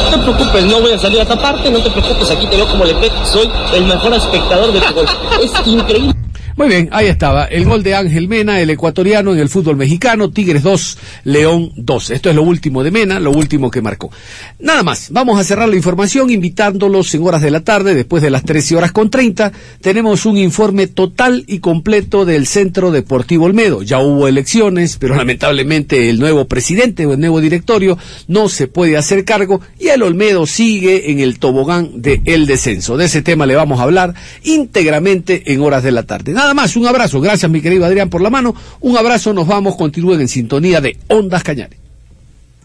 te 0.09 0.17
preocupes, 0.17 0.65
no 0.65 0.81
voy 0.81 0.91
a 0.91 0.99
salir 0.99 1.19
a 1.19 1.23
esta 1.23 1.35
parte, 1.37 1.69
no 1.69 1.79
te 1.79 1.89
preocupes, 1.89 2.31
aquí 2.31 2.47
te 2.47 2.55
veo 2.55 2.67
como 2.67 2.85
le 2.85 2.93
soy 3.25 3.49
el 3.73 3.85
mejor 3.85 4.13
espectador 4.13 4.71
de 4.71 4.81
fútbol. 4.81 5.05
Es 5.41 5.67
increíble. 5.67 6.26
Muy 6.57 6.69
bien, 6.69 6.89
ahí 6.91 7.05
estaba 7.05 7.45
el 7.45 7.65
gol 7.65 7.83
de 7.83 7.93
Ángel 7.93 8.27
Mena, 8.27 8.59
el 8.59 8.71
ecuatoriano 8.71 9.31
en 9.31 9.37
el 9.37 9.47
fútbol 9.47 9.77
mexicano, 9.77 10.31
Tigres 10.31 10.63
2, 10.63 10.97
León 11.25 11.71
2. 11.75 12.09
Esto 12.09 12.31
es 12.31 12.35
lo 12.35 12.41
último 12.41 12.83
de 12.83 12.89
Mena, 12.89 13.19
lo 13.19 13.29
último 13.29 13.69
que 13.69 13.83
marcó. 13.83 14.09
Nada 14.57 14.81
más, 14.81 15.11
vamos 15.11 15.39
a 15.39 15.43
cerrar 15.43 15.69
la 15.69 15.75
información 15.75 16.31
invitándolos 16.31 17.13
en 17.13 17.21
horas 17.21 17.43
de 17.43 17.51
la 17.51 17.59
tarde, 17.59 17.93
después 17.93 18.23
de 18.23 18.31
las 18.31 18.43
13 18.43 18.75
horas 18.75 18.91
con 18.91 19.11
30, 19.11 19.51
tenemos 19.81 20.25
un 20.25 20.35
informe 20.35 20.87
total 20.87 21.43
y 21.45 21.59
completo 21.59 22.25
del 22.25 22.47
Centro 22.47 22.89
Deportivo 22.89 23.45
Olmedo. 23.45 23.83
Ya 23.83 23.99
hubo 23.99 24.27
elecciones, 24.27 24.97
pero 24.97 25.13
lamentablemente 25.15 26.09
el 26.09 26.19
nuevo 26.19 26.47
presidente 26.47 27.05
o 27.05 27.13
el 27.13 27.19
nuevo 27.19 27.39
directorio 27.39 27.99
no 28.27 28.49
se 28.49 28.65
puede 28.65 28.97
hacer 28.97 29.25
cargo 29.25 29.61
y 29.79 29.89
el 29.89 30.01
Olmedo 30.01 30.47
sigue 30.47 31.11
en 31.11 31.19
el 31.19 31.37
tobogán 31.37 32.01
del 32.01 32.23
el 32.25 32.47
descenso. 32.47 32.97
De 32.97 33.05
ese 33.05 33.21
tema 33.21 33.45
le 33.45 33.53
vamos 33.53 33.79
a 33.79 33.83
hablar 33.83 34.15
íntegramente 34.43 35.53
en 35.53 35.61
horas 35.61 35.83
de 35.83 35.91
la 35.91 36.01
tarde. 36.01 36.33
Nada 36.47 36.61
más, 36.61 36.77
un 36.77 36.87
abrazo. 36.87 37.19
Gracias, 37.19 37.51
mi 37.51 37.59
querido 37.59 37.85
Adrián, 37.85 38.09
por 38.09 38.21
la 38.21 38.29
mano. 38.29 38.55
Un 38.79 38.95
abrazo, 38.95 39.33
nos 39.33 39.47
vamos. 39.47 39.75
Continúen 39.75 40.21
en 40.21 40.29
sintonía 40.29 40.79
de 40.79 40.97
Ondas 41.09 41.43
Cañares. 41.43 41.86